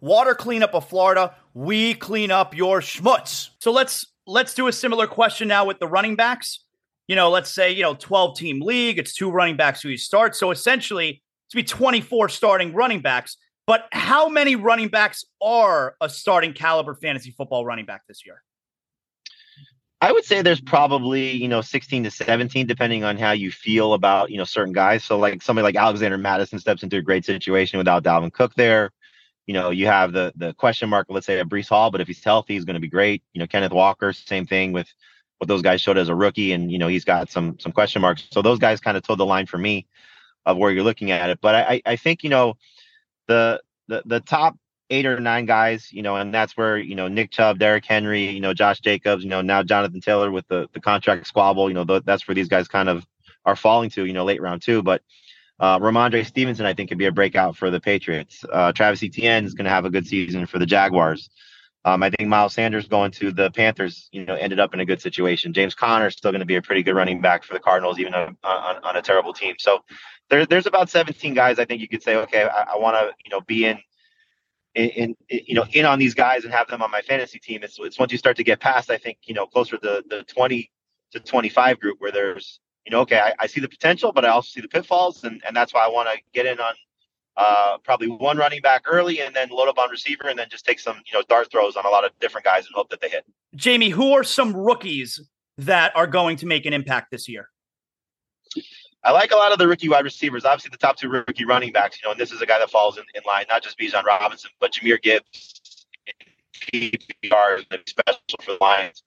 Water 0.02 0.36
Cleanup 0.36 0.76
of 0.76 0.90
Florida. 0.90 1.34
We 1.54 1.94
clean 1.94 2.32
up 2.32 2.56
your 2.56 2.82
schmutz. 2.82 3.52
So 3.60 3.72
let's 3.72 4.08
let's 4.28 4.54
do 4.54 4.68
a 4.68 4.74
similar 4.74 5.08
question 5.08 5.48
now 5.48 5.66
with 5.66 5.80
the 5.80 5.88
running 5.88 6.16
backs. 6.16 6.66
You 7.08 7.16
know, 7.16 7.30
let's 7.30 7.50
say, 7.52 7.72
you 7.72 7.82
know, 7.82 7.96
12 7.96 8.38
team 8.38 8.62
league, 8.62 8.98
it's 8.98 9.14
two 9.14 9.30
running 9.30 9.58
backs 9.58 9.82
who 9.82 9.90
you 9.90 9.98
start. 9.98 10.36
So 10.36 10.52
essentially, 10.52 11.22
to 11.50 11.56
be 11.58 11.64
24 11.64 12.30
starting 12.30 12.74
running 12.74 13.02
backs. 13.02 13.38
But 13.68 13.88
how 13.92 14.28
many 14.28 14.56
running 14.56 14.88
backs 14.88 15.24
are 15.42 15.96
a 16.02 16.10
starting 16.10 16.54
caliber 16.54 16.96
fantasy 16.96 17.32
football 17.32 17.66
running 17.66 17.86
back 17.86 18.02
this 18.08 18.26
year? 18.26 18.42
I 20.02 20.12
would 20.12 20.26
say 20.26 20.42
there's 20.42 20.62
probably, 20.62 21.30
you 21.32 21.48
know, 21.48 21.62
16 21.62 22.06
to 22.06 22.12
17, 22.12 22.66
depending 22.66 23.04
on 23.04 23.18
how 23.18 23.32
you 23.32 23.52
feel 23.52 23.94
about, 23.94 24.32
you 24.32 24.38
know, 24.38 24.46
certain 24.46 24.74
guys. 24.74 25.04
So 25.04 25.20
like 25.20 25.44
somebody 25.44 25.64
like 25.64 25.76
Alexander 25.76 26.18
Mattison 26.18 26.58
steps 26.58 26.82
into 26.82 26.98
a 26.98 27.02
great 27.04 27.24
situation 27.24 27.78
without 27.78 28.04
Dalvin 28.04 28.34
Cook 28.34 28.56
there. 28.56 28.92
You 29.52 29.60
know, 29.60 29.70
you 29.70 29.86
have 29.88 30.14
the 30.14 30.32
the 30.38 30.54
question 30.54 30.90
mark, 30.90 31.08
let's 31.10 31.26
say 31.26 31.38
at 31.38 31.50
Breece 31.50 31.68
Hall, 31.68 31.92
but 31.92 32.00
if 32.00 32.08
he's 32.08 32.24
healthy, 32.24 32.54
he's 32.54 32.64
going 32.64 32.76
to 32.76 32.80
be 32.80 32.88
great. 32.88 33.22
You 33.34 33.40
know, 33.40 33.48
Kenneth 33.48 33.74
Walker, 33.74 34.14
same 34.14 34.46
thing 34.46 34.72
with 34.72 34.88
what 35.40 35.50
those 35.50 35.62
guys 35.62 35.82
showed 35.82 35.98
as 35.98 36.08
a 36.08 36.16
rookie, 36.16 36.54
and 36.54 36.72
you 36.72 36.78
know, 36.78 36.88
he's 36.88 37.04
got 37.04 37.30
some 37.30 37.60
some 37.60 37.74
question 37.74 38.02
marks. 38.02 38.24
So 38.32 38.42
those 38.42 38.60
guys 38.60 38.80
kind 38.80 38.96
of 38.96 39.04
told 39.04 39.20
the 39.20 39.26
line 39.26 39.48
for 39.48 39.58
me 39.58 39.88
of 40.46 40.56
where 40.56 40.72
you're 40.72 40.86
looking 40.86 41.12
at 41.12 41.30
it. 41.30 41.40
But 41.42 41.56
I 41.56 41.82
I 41.86 41.98
think 41.98 42.24
you 42.24 42.30
know 42.30 42.54
the 43.28 43.62
the 43.90 44.04
the 44.06 44.22
top 44.22 44.56
eight 44.90 45.06
or 45.06 45.20
nine 45.20 45.46
guys, 45.46 45.92
you 45.92 46.02
know, 46.02 46.16
and 46.16 46.34
that's 46.34 46.56
where 46.56 46.78
you 46.78 46.96
know 46.96 47.10
Nick 47.10 47.32
Chubb, 47.32 47.60
Derrick 47.60 47.84
Henry, 47.84 48.30
you 48.30 48.40
know, 48.40 48.54
Josh 48.54 48.80
Jacobs, 48.80 49.22
you 49.22 49.30
know, 49.30 49.42
now 49.42 49.64
Jonathan 49.64 50.00
Taylor 50.00 50.32
with 50.32 50.48
the 50.48 50.70
the 50.72 50.80
contract 50.80 51.28
squabble, 51.28 51.68
you 51.68 51.74
know, 51.74 51.84
th- 51.84 52.04
that's 52.06 52.26
where 52.26 52.36
these 52.36 52.48
guys 52.48 52.70
kind 52.70 52.88
of 52.88 53.06
are 53.44 53.58
falling 53.58 53.90
to, 53.90 54.06
you 54.06 54.14
know, 54.14 54.24
late 54.24 54.42
round 54.42 54.62
two. 54.62 54.82
But 54.82 55.02
uh, 55.62 55.78
Rhamondre 55.78 56.26
Stevenson, 56.26 56.65
I 56.65 56.74
think, 56.74 56.89
could 56.89 56.97
be 56.97 57.06
a 57.06 57.12
breakout 57.12 57.56
for 57.56 57.69
the 57.69 57.80
Patriots. 57.80 58.43
Uh, 58.52 58.71
Travis 58.71 59.04
Etienne 59.04 59.45
is 59.45 59.54
going 59.54 59.65
to 59.65 59.71
have 59.71 59.86
a 59.86 59.91
good 59.91 60.08
season 60.08 60.47
for 60.47 60.58
the 60.58 60.65
Jaguars. 60.65 61.30
Um, 61.86 62.02
I 62.02 62.10
think 62.10 62.30
Miles 62.30 62.54
Sanders 62.54 62.88
going 62.88 63.12
to 63.12 63.32
the 63.32 63.52
Panthers, 63.52 64.10
you 64.12 64.26
know, 64.26 64.34
ended 64.34 64.60
up 64.60 64.74
in 64.74 64.80
a 64.80 64.86
good 64.86 65.02
situation. 65.02 65.54
James 65.54 65.76
Conner 65.76 66.08
is 66.08 66.15
still 66.15 66.32
going 66.32 66.39
to 66.39 66.45
be 66.45 66.56
a 66.56 66.62
pretty 66.63 66.82
good 66.82 66.95
running 66.95 67.21
back 67.21 67.43
for 67.43 67.54
the 67.54 67.60
Cardinals, 67.60 68.00
even 68.00 68.13
on, 68.15 68.38
on, 68.43 68.84
on 68.84 68.97
a 68.97 69.04
terrible 69.04 69.34
team. 69.34 69.56
So 69.60 69.84
there, 70.30 70.47
there's 70.47 70.65
about 70.65 70.89
17 70.89 71.36
guys 71.36 71.60
I 71.60 71.65
think 71.65 71.80
you 71.80 71.88
could 71.88 72.02
say, 72.02 72.15
okay, 72.17 72.43
I, 72.43 72.74
I 72.74 72.78
want 72.78 72.95
to, 72.95 73.13
you 73.24 73.30
know, 73.30 73.41
be 73.41 73.65
in, 73.65 73.80
in, 74.74 74.89
in, 74.89 75.15
you 75.30 75.54
know, 75.54 75.65
in 75.74 75.86
on 75.86 76.00
these 76.00 76.15
guys 76.15 76.43
and 76.43 76.52
have 76.54 76.67
them 76.69 76.82
on 76.82 76.89
my 76.89 77.02
fantasy 77.02 77.38
team. 77.38 77.62
It's, 77.62 77.78
it's 77.80 78.00
once 78.00 78.12
you 78.12 78.17
start 78.17 78.38
to 78.38 78.43
get 78.43 78.60
past, 78.60 78.89
I 78.89 78.97
think, 78.97 79.19
you 79.26 79.36
know, 79.36 79.45
closer 79.45 79.78
to 79.78 79.82
the, 79.82 80.04
the 80.10 80.24
20 80.24 80.71
to 81.12 81.19
25 81.19 81.80
group 81.80 81.97
where 82.00 82.12
there's, 82.12 82.60
you 82.86 82.91
know, 82.91 83.02
okay, 83.02 83.20
I, 83.20 83.34
I, 83.39 83.48
see 83.48 83.62
the 83.62 83.70
potential, 83.70 84.12
but 84.12 84.26
I 84.26 84.30
also 84.30 84.50
see 84.50 84.62
the 84.62 84.67
pitfalls, 84.67 85.24
and, 85.24 85.41
and 85.46 85.56
that's 85.56 85.74
why 85.74 85.86
I 85.86 85.88
want 85.88 86.10
to 86.10 86.20
get 86.34 86.46
in 86.46 86.60
on 86.60 86.74
uh, 87.38 87.78
probably 87.84 88.08
one 88.08 88.38
running 88.38 88.62
back 88.62 88.84
early 88.86 89.22
and 89.22 89.36
then 89.36 89.50
load 89.50 89.67
up 89.67 89.78
on 89.78 89.89
receiver 89.89 90.28
and 90.28 90.38
then 90.38 90.48
just 90.50 90.65
take 90.65 90.80
some, 90.80 90.98
you 91.06 91.17
know, 91.17 91.24
dart 91.30 91.50
throws 91.52 91.76
on 91.76 91.86
a 91.86 91.89
lot 91.89 92.04
of 92.04 92.12
different 92.20 92.46
guys 92.46 92.65
and 92.65 92.76
hope 92.76 92.89
that 92.89 93.02
they 93.02 93.10
hit. 93.10 93.26
Jamey, 93.56 93.91
who 93.91 94.13
are 94.13 94.24
some 94.24 94.56
rookies 94.56 95.20
that 95.58 95.96
are 95.96 96.08
going 96.08 96.38
to 96.38 96.46
make 96.46 96.65
an 96.65 96.74
impact 96.74 97.12
this 97.12 97.30
year? 97.30 97.50
I 99.04 99.12
like 99.12 99.32
a 99.32 99.36
lot 99.36 99.52
of 99.52 99.58
the 99.58 99.67
rookie 99.67 99.89
wide 99.89 100.04
receivers. 100.04 100.46
Obviously, 100.46 100.70
the 100.70 100.78
top 100.78 100.98
two 100.98 101.10
rookie 101.10 101.46
running 101.46 101.72
backs, 101.72 102.00
you 102.02 102.08
know, 102.08 102.12
and 102.12 102.20
this 102.20 102.32
is 102.32 102.41
a 102.41 102.46
guy 102.46 102.60
that 102.60 102.70
falls 102.70 102.98
in, 102.98 103.04
in 103.15 103.22
line, 103.26 103.46
not 103.50 103.63
just 103.63 103.80
Bijan 103.80 104.04
Robinson, 104.04 104.52
but 104.60 104.74
Jahmyr 104.74 105.02
Gibbs, 105.02 105.88
PPR, 106.72 107.63
special 107.88 108.20
for 108.44 108.52
the 108.52 108.58
Lions 108.62 109.02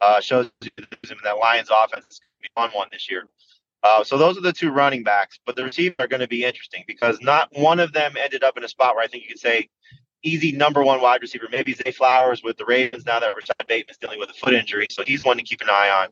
uh, 0.00 0.20
shows 0.20 0.50
you 0.62 0.70
that 1.24 1.38
Lions 1.38 1.68
offense 1.70 2.06
is 2.10 2.20
going 2.20 2.42
to 2.42 2.42
be 2.42 2.48
on 2.56 2.70
one 2.70 2.88
this 2.92 3.10
year. 3.10 3.28
Uh, 3.82 4.02
so 4.02 4.18
those 4.18 4.36
are 4.36 4.40
the 4.40 4.52
two 4.52 4.70
running 4.70 5.02
backs, 5.02 5.38
but 5.46 5.54
the 5.54 5.62
receivers 5.62 5.96
are 5.98 6.08
going 6.08 6.20
to 6.20 6.28
be 6.28 6.44
interesting 6.44 6.82
because 6.86 7.20
not 7.20 7.48
one 7.52 7.78
of 7.78 7.92
them 7.92 8.14
ended 8.18 8.42
up 8.42 8.56
in 8.56 8.64
a 8.64 8.68
spot 8.68 8.94
where 8.94 9.04
I 9.04 9.06
think 9.06 9.22
you 9.22 9.28
could 9.28 9.38
say 9.38 9.68
easy 10.22 10.52
number 10.52 10.82
one 10.82 11.00
wide 11.00 11.22
receiver. 11.22 11.46
Maybe 11.50 11.72
Zay 11.72 11.92
Flowers 11.92 12.42
with 12.42 12.56
the 12.56 12.64
Ravens 12.64 13.06
now 13.06 13.20
that 13.20 13.36
Rashod 13.36 13.66
Bateman's 13.68 13.98
dealing 13.98 14.18
with 14.18 14.30
a 14.30 14.34
foot 14.34 14.54
injury, 14.54 14.88
so 14.90 15.04
he's 15.04 15.24
one 15.24 15.36
to 15.36 15.42
keep 15.42 15.60
an 15.60 15.68
eye 15.70 15.90
on. 15.90 16.08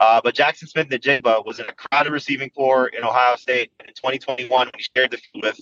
Uh, 0.00 0.20
but 0.22 0.34
Jackson 0.34 0.68
Smith-Njigba 0.68 1.44
was 1.44 1.58
in 1.58 1.66
a 1.66 1.72
crowded 1.72 2.12
receiving 2.12 2.50
corps 2.50 2.86
in 2.88 3.02
Ohio 3.02 3.36
State 3.36 3.72
in 3.80 3.86
2021 3.94 4.48
when 4.48 4.70
he 4.76 4.86
shared 4.94 5.10
the 5.10 5.16
field 5.16 5.44
with 5.44 5.60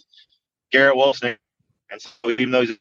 Garrett 0.70 0.96
Wilson. 0.96 1.36
And 1.90 2.02
so 2.02 2.10
even 2.24 2.50
though 2.50 2.62
he's 2.62 2.76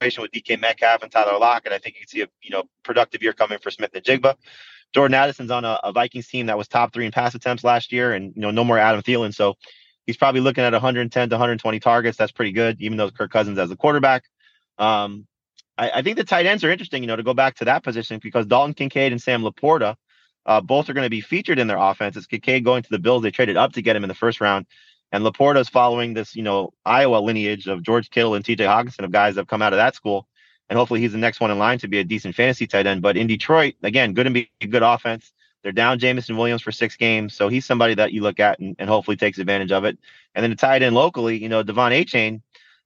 with 0.00 0.30
DK 0.32 0.60
Metcalf 0.60 1.02
and 1.02 1.10
Tyler 1.10 1.38
Lockett, 1.38 1.66
and 1.66 1.74
I 1.74 1.78
think 1.78 1.96
you 1.96 2.00
can 2.02 2.08
see 2.08 2.22
a 2.22 2.28
you 2.42 2.50
know 2.50 2.64
productive 2.82 3.22
year 3.22 3.32
coming 3.32 3.58
for 3.58 3.70
Smith-Njigba. 3.70 4.34
Jordan 4.94 5.14
Addison's 5.14 5.50
on 5.50 5.64
a, 5.64 5.78
a, 5.82 5.92
Vikings 5.92 6.28
team 6.28 6.46
that 6.46 6.56
was 6.56 6.66
top 6.66 6.94
three 6.94 7.04
in 7.04 7.12
pass 7.12 7.34
attempts 7.34 7.64
last 7.64 7.92
year, 7.92 8.12
and 8.12 8.32
you 8.34 8.42
know 8.42 8.50
no 8.50 8.64
more 8.64 8.78
Adam 8.78 9.02
Thielen, 9.02 9.34
so 9.34 9.56
he's 10.06 10.16
probably 10.16 10.40
looking 10.40 10.64
at 10.64 10.72
110 10.72 11.28
to 11.28 11.34
120 11.34 11.80
targets. 11.80 12.16
That's 12.16 12.32
pretty 12.32 12.52
good, 12.52 12.80
even 12.80 12.96
though 12.96 13.10
Kirk 13.10 13.30
Cousins 13.30 13.58
as 13.58 13.68
the 13.68 13.76
quarterback. 13.76 14.24
Um, 14.78 15.26
I, 15.76 15.90
I, 15.96 16.02
think 16.02 16.16
the 16.16 16.24
tight 16.24 16.46
ends 16.46 16.62
are 16.62 16.70
interesting, 16.70 17.02
you 17.02 17.08
know, 17.08 17.16
to 17.16 17.22
go 17.24 17.34
back 17.34 17.56
to 17.56 17.64
that 17.64 17.82
position 17.82 18.20
because 18.22 18.46
Dalton 18.46 18.74
Kincaid 18.74 19.10
and 19.10 19.20
Sam 19.20 19.42
LaPorta 19.42 19.96
uh, 20.46 20.60
both 20.60 20.88
are 20.88 20.92
going 20.92 21.04
to 21.04 21.10
be 21.10 21.20
featured 21.20 21.58
in 21.58 21.66
their 21.66 21.76
offenses. 21.76 22.26
Kincaid 22.26 22.64
going 22.64 22.84
to 22.84 22.90
the 22.90 22.98
Bills, 23.00 23.22
they 23.22 23.32
traded 23.32 23.56
up 23.56 23.72
to 23.72 23.82
get 23.82 23.96
him 23.96 24.04
in 24.04 24.08
the 24.08 24.14
first 24.14 24.40
round. 24.40 24.66
And 25.12 25.24
LaPorta 25.24 25.58
is 25.58 25.68
following 25.68 26.14
this, 26.14 26.36
you 26.36 26.42
know, 26.42 26.72
Iowa 26.84 27.18
lineage 27.18 27.66
of 27.66 27.82
George 27.82 28.10
Kittle 28.10 28.34
and 28.34 28.44
TJ 28.44 28.58
Hockenson 28.58 29.04
of 29.04 29.10
guys 29.10 29.34
that 29.34 29.42
have 29.42 29.48
come 29.48 29.62
out 29.62 29.72
of 29.72 29.78
that 29.78 29.94
school. 29.94 30.28
And 30.68 30.78
hopefully 30.78 31.00
he's 31.00 31.12
the 31.12 31.18
next 31.18 31.40
one 31.40 31.50
in 31.50 31.58
line 31.58 31.78
to 31.78 31.88
be 31.88 31.98
a 31.98 32.04
decent 32.04 32.34
fantasy 32.34 32.66
tight 32.66 32.86
end. 32.86 33.00
But 33.00 33.16
in 33.16 33.26
Detroit, 33.26 33.74
again, 33.82 34.12
good 34.12 34.26
and 34.26 34.34
be 34.34 34.50
a 34.60 34.66
good 34.66 34.82
offense. 34.82 35.32
They're 35.62 35.72
down 35.72 35.98
Jameson 35.98 36.36
Williams 36.36 36.62
for 36.62 36.72
six 36.72 36.96
games. 36.96 37.34
So 37.34 37.48
he's 37.48 37.64
somebody 37.64 37.94
that 37.94 38.12
you 38.12 38.22
look 38.22 38.38
at 38.38 38.58
and, 38.58 38.76
and 38.78 38.88
hopefully 38.88 39.16
takes 39.16 39.38
advantage 39.38 39.72
of 39.72 39.84
it. 39.84 39.98
And 40.34 40.42
then 40.42 40.50
to 40.50 40.56
tie 40.56 40.76
it 40.76 40.82
in 40.82 40.94
locally, 40.94 41.42
you 41.42 41.48
know, 41.48 41.64
De'Von 41.64 41.98
Achane, 41.98 42.42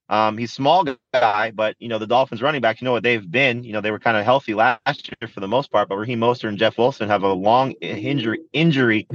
um, 0.08 0.36
he's 0.36 0.52
small 0.52 0.84
guy, 1.14 1.50
but 1.52 1.74
you 1.78 1.88
know, 1.88 1.98
the 1.98 2.06
Dolphins 2.06 2.42
running 2.42 2.60
back, 2.60 2.80
you 2.80 2.84
know 2.84 2.92
what 2.92 3.02
they've 3.02 3.30
been. 3.30 3.64
You 3.64 3.72
know, 3.72 3.80
they 3.80 3.90
were 3.90 3.98
kind 3.98 4.16
of 4.16 4.24
healthy 4.24 4.54
last 4.54 5.08
year 5.08 5.28
for 5.28 5.40
the 5.40 5.48
most 5.48 5.72
part, 5.72 5.88
but 5.88 5.96
Raheem 5.96 6.20
Mostert 6.20 6.48
and 6.48 6.58
Jeff 6.58 6.76
Wilson 6.76 7.08
have 7.08 7.22
a 7.22 7.32
long 7.32 7.72
injury 7.80 8.40
injury 8.52 9.08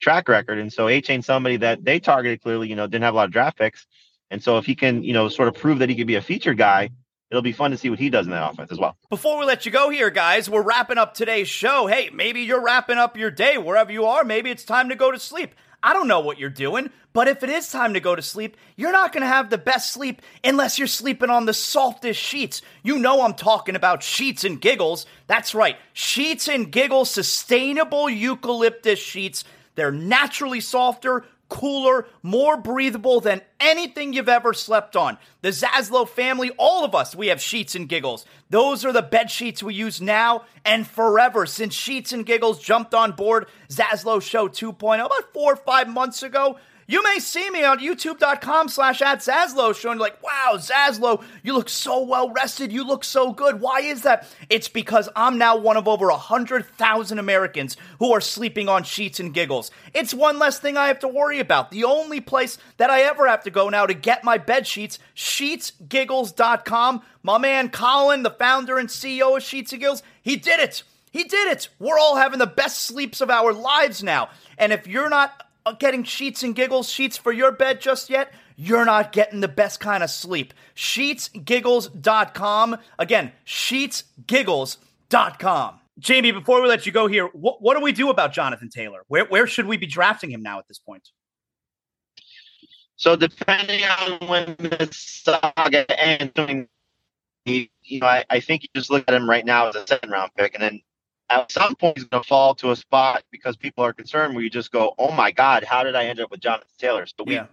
track 0.00 0.28
record. 0.28 0.58
And 0.58 0.72
so 0.72 0.86
Achane, 0.86 1.22
somebody 1.22 1.56
that 1.58 1.84
they 1.84 2.00
targeted 2.00 2.42
clearly, 2.42 2.68
you 2.68 2.76
know, 2.76 2.86
didn't 2.86 3.04
have 3.04 3.14
a 3.14 3.16
lot 3.16 3.26
of 3.26 3.32
draft 3.32 3.58
picks. 3.58 3.86
And 4.30 4.42
so 4.42 4.58
if 4.58 4.66
he 4.66 4.74
can, 4.74 5.02
you 5.02 5.12
know, 5.12 5.28
sort 5.28 5.48
of 5.48 5.54
prove 5.54 5.78
that 5.80 5.88
he 5.88 5.94
could 5.94 6.06
be 6.06 6.14
a 6.14 6.22
feature 6.22 6.54
guy, 6.54 6.90
it'll 7.30 7.42
be 7.42 7.52
fun 7.52 7.70
to 7.70 7.76
see 7.76 7.90
what 7.90 7.98
he 7.98 8.10
does 8.10 8.26
in 8.26 8.32
that 8.32 8.50
offense 8.50 8.72
as 8.72 8.78
well. 8.78 8.96
Before 9.08 9.38
we 9.38 9.44
let 9.44 9.66
you 9.66 9.72
go 9.72 9.90
here, 9.90 10.10
guys, 10.10 10.48
we're 10.48 10.62
wrapping 10.62 10.98
up 10.98 11.14
today's 11.14 11.48
show. 11.48 11.86
Hey, 11.86 12.10
maybe 12.12 12.40
you're 12.40 12.62
wrapping 12.62 12.98
up 12.98 13.16
your 13.16 13.30
day 13.30 13.58
wherever 13.58 13.92
you 13.92 14.06
are. 14.06 14.24
Maybe 14.24 14.50
it's 14.50 14.64
time 14.64 14.88
to 14.88 14.94
go 14.94 15.10
to 15.10 15.18
sleep. 15.18 15.54
I 15.82 15.94
don't 15.94 16.08
know 16.08 16.20
what 16.20 16.38
you're 16.38 16.50
doing, 16.50 16.90
but 17.14 17.26
if 17.26 17.42
it 17.42 17.48
is 17.48 17.70
time 17.70 17.94
to 17.94 18.00
go 18.00 18.14
to 18.14 18.20
sleep, 18.20 18.56
you're 18.76 18.92
not 18.92 19.12
going 19.12 19.22
to 19.22 19.26
have 19.26 19.48
the 19.48 19.56
best 19.56 19.92
sleep 19.92 20.20
unless 20.44 20.78
you're 20.78 20.86
sleeping 20.86 21.30
on 21.30 21.46
the 21.46 21.54
softest 21.54 22.20
sheets. 22.20 22.60
You 22.82 22.98
know 22.98 23.22
I'm 23.22 23.32
talking 23.32 23.76
about 23.76 24.02
Sheets 24.02 24.44
and 24.44 24.60
Giggles. 24.60 25.06
That's 25.26 25.54
right, 25.54 25.76
Sheets 25.94 26.48
and 26.48 26.70
Giggles 26.70 27.10
sustainable 27.10 28.10
eucalyptus 28.10 28.98
sheets 28.98 29.44
they're 29.80 29.90
naturally 29.90 30.60
softer, 30.60 31.24
cooler, 31.48 32.06
more 32.22 32.56
breathable 32.56 33.20
than 33.20 33.40
anything 33.58 34.12
you've 34.12 34.28
ever 34.28 34.52
slept 34.52 34.94
on. 34.94 35.16
The 35.40 35.48
Zaslow 35.48 36.08
family, 36.08 36.50
all 36.58 36.84
of 36.84 36.94
us, 36.94 37.16
we 37.16 37.28
have 37.28 37.40
Sheets 37.40 37.74
and 37.74 37.88
Giggles. 37.88 38.26
Those 38.50 38.84
are 38.84 38.92
the 38.92 39.02
bed 39.02 39.30
sheets 39.30 39.62
we 39.62 39.74
use 39.74 40.00
now 40.00 40.44
and 40.64 40.86
forever 40.86 41.46
since 41.46 41.74
Sheets 41.74 42.12
and 42.12 42.26
Giggles 42.26 42.62
jumped 42.62 42.94
on 42.94 43.12
board 43.12 43.46
Zaslow 43.68 44.22
Show 44.22 44.48
2.0 44.48 45.04
about 45.04 45.32
four 45.32 45.54
or 45.54 45.56
five 45.56 45.88
months 45.88 46.22
ago. 46.22 46.58
You 46.90 47.04
may 47.04 47.20
see 47.20 47.48
me 47.50 47.62
on 47.62 47.78
youtube.com 47.78 48.68
slash 48.68 49.00
at 49.00 49.20
Zaslow 49.20 49.76
showing 49.76 50.00
like, 50.00 50.20
wow, 50.24 50.54
Zaslow, 50.56 51.22
you 51.44 51.52
look 51.52 51.68
so 51.68 52.02
well 52.02 52.30
rested. 52.30 52.72
You 52.72 52.84
look 52.84 53.04
so 53.04 53.32
good. 53.32 53.60
Why 53.60 53.78
is 53.78 54.02
that? 54.02 54.26
It's 54.48 54.66
because 54.66 55.08
I'm 55.14 55.38
now 55.38 55.56
one 55.56 55.76
of 55.76 55.86
over 55.86 56.08
100,000 56.08 57.18
Americans 57.20 57.76
who 58.00 58.12
are 58.12 58.20
sleeping 58.20 58.68
on 58.68 58.82
sheets 58.82 59.20
and 59.20 59.32
giggles. 59.32 59.70
It's 59.94 60.12
one 60.12 60.40
less 60.40 60.58
thing 60.58 60.76
I 60.76 60.88
have 60.88 60.98
to 60.98 61.06
worry 61.06 61.38
about. 61.38 61.70
The 61.70 61.84
only 61.84 62.20
place 62.20 62.58
that 62.78 62.90
I 62.90 63.02
ever 63.02 63.28
have 63.28 63.44
to 63.44 63.50
go 63.50 63.68
now 63.68 63.86
to 63.86 63.94
get 63.94 64.24
my 64.24 64.36
bed 64.36 64.66
sheets, 64.66 64.98
sheetsgiggles.com. 65.14 67.02
My 67.22 67.38
man 67.38 67.68
Colin, 67.68 68.24
the 68.24 68.30
founder 68.30 68.78
and 68.78 68.88
CEO 68.88 69.36
of 69.36 69.44
Sheets 69.44 69.70
and 69.72 69.80
Giggles, 69.80 70.02
he 70.22 70.34
did 70.34 70.58
it. 70.58 70.82
He 71.12 71.22
did 71.22 71.52
it. 71.52 71.68
We're 71.78 72.00
all 72.00 72.16
having 72.16 72.40
the 72.40 72.46
best 72.46 72.82
sleeps 72.82 73.20
of 73.20 73.30
our 73.30 73.52
lives 73.52 74.02
now. 74.02 74.30
And 74.58 74.72
if 74.72 74.88
you're 74.88 75.08
not 75.08 75.46
Uh, 75.66 75.72
getting 75.72 76.04
sheets 76.04 76.42
and 76.42 76.54
giggles 76.54 76.90
sheets 76.90 77.18
for 77.18 77.32
your 77.32 77.52
bed 77.52 77.80
just 77.80 78.08
yet? 78.08 78.32
You're 78.56 78.84
not 78.84 79.12
getting 79.12 79.40
the 79.40 79.48
best 79.48 79.80
kind 79.80 80.02
of 80.02 80.10
sleep. 80.10 80.54
Sheetsgiggles.com. 80.74 82.78
Again, 82.98 83.32
sheetsgiggles.com. 83.46 85.80
Jamey, 86.00 86.32
before 86.32 86.62
we 86.62 86.68
let 86.68 86.86
you 86.86 86.92
go 86.92 87.06
here, 87.06 87.26
what, 87.26 87.60
what 87.60 87.76
do 87.76 87.82
we 87.82 87.92
do 87.92 88.10
about 88.10 88.32
Jonathan 88.32 88.70
Taylor? 88.70 89.02
Where, 89.08 89.26
where 89.26 89.46
should 89.46 89.66
we 89.66 89.76
be 89.76 89.86
drafting 89.86 90.30
him 90.30 90.42
now 90.42 90.58
at 90.58 90.66
this 90.66 90.78
point? 90.78 91.10
So 92.96 93.16
depending 93.16 93.82
on 93.84 94.28
when 94.28 94.56
the 94.58 94.88
saga 94.92 95.84
ends, 95.98 96.68
you 97.44 97.68
know, 97.92 98.06
I, 98.06 98.24
I 98.28 98.40
think 98.40 98.62
you 98.62 98.68
just 98.74 98.90
look 98.90 99.04
at 99.08 99.14
him 99.14 99.28
right 99.28 99.44
now 99.44 99.68
as 99.68 99.76
a 99.76 99.86
second 99.86 100.10
round 100.10 100.32
pick, 100.36 100.54
and 100.54 100.62
then 100.62 100.80
at 101.30 101.52
some 101.52 101.76
point 101.76 101.96
he's 101.96 102.04
going 102.06 102.22
to 102.22 102.28
fall 102.28 102.54
to 102.56 102.72
a 102.72 102.76
spot 102.76 103.22
because 103.30 103.56
people 103.56 103.84
are 103.84 103.92
concerned 103.92 104.34
where 104.34 104.42
you 104.42 104.50
just 104.50 104.72
go, 104.72 104.94
oh 104.98 105.12
my 105.12 105.30
God, 105.30 105.64
how 105.64 105.84
did 105.84 105.94
I 105.94 106.06
end 106.06 106.20
up 106.20 106.30
with 106.30 106.40
Jonathan 106.40 106.68
Taylor? 106.78 107.06
So 107.06 107.24
we 107.24 107.34
yeah. 107.34 107.46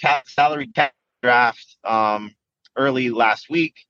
cap, 0.00 0.28
salary 0.28 0.66
cap 0.66 0.92
draft 1.22 1.76
um, 1.84 2.34
early 2.76 3.10
last 3.10 3.48
week, 3.48 3.86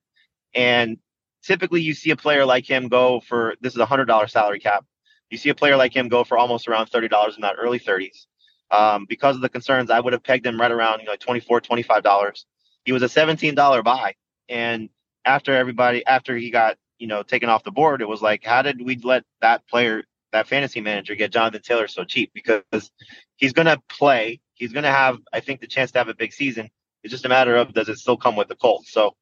and 0.54 0.98
typically 1.42 1.80
you 1.80 1.94
see 1.94 2.10
a 2.10 2.16
player 2.16 2.44
like 2.44 2.68
him 2.68 2.88
go 2.88 3.20
for 3.20 3.54
this 3.60 3.72
is 3.72 3.78
a 3.78 3.86
hundred 3.86 4.04
dollar 4.04 4.28
salary 4.28 4.60
cap. 4.60 4.84
You 5.30 5.38
see 5.38 5.48
a 5.48 5.54
player 5.54 5.76
like 5.76 5.96
him 5.96 6.08
go 6.08 6.24
for 6.24 6.36
almost 6.36 6.68
around 6.68 6.86
thirty 6.86 7.08
dollars 7.08 7.36
in 7.36 7.40
that 7.42 7.56
early 7.58 7.78
thirties. 7.78 8.26
Um, 8.70 9.06
because 9.08 9.36
of 9.36 9.42
the 9.42 9.50
concerns, 9.50 9.90
I 9.90 10.00
would 10.00 10.12
have 10.12 10.22
pegged 10.22 10.46
him 10.46 10.60
right 10.60 10.70
around 10.70 11.00
you 11.00 11.06
know 11.06 11.16
24 11.16 11.60
$25. 11.60 12.44
He 12.84 12.92
was 12.92 13.02
a 13.02 13.06
$17 13.06 13.84
buy. 13.84 14.14
And 14.48 14.88
after 15.24 15.52
everybody, 15.54 16.04
after 16.06 16.36
he 16.36 16.50
got 16.50 16.78
you 17.02 17.08
know 17.08 17.24
taken 17.24 17.48
off 17.48 17.64
the 17.64 17.72
board, 17.72 18.00
it 18.00 18.08
was 18.08 18.22
like, 18.22 18.44
how 18.44 18.62
did 18.62 18.80
we 18.80 18.96
let 19.02 19.24
that 19.40 19.66
player, 19.66 20.04
that 20.30 20.46
fantasy 20.46 20.80
manager, 20.80 21.16
get 21.16 21.32
Jonathan 21.32 21.60
Taylor 21.60 21.88
so 21.88 22.04
cheap? 22.04 22.30
Because 22.32 22.92
he's 23.34 23.52
going 23.52 23.66
to 23.66 23.82
play. 23.88 24.40
He's 24.54 24.72
going 24.72 24.84
to 24.84 24.90
have, 24.90 25.18
I 25.32 25.40
think, 25.40 25.60
the 25.60 25.66
chance 25.66 25.90
to 25.90 25.98
have 25.98 26.06
a 26.06 26.14
big 26.14 26.32
season. 26.32 26.70
It's 27.02 27.10
just 27.10 27.24
a 27.24 27.28
matter 27.28 27.56
of 27.56 27.74
does 27.74 27.88
it 27.88 27.98
still 27.98 28.16
come 28.16 28.36
with 28.36 28.46
the 28.46 28.54
Colts. 28.54 28.92
So 28.92 29.16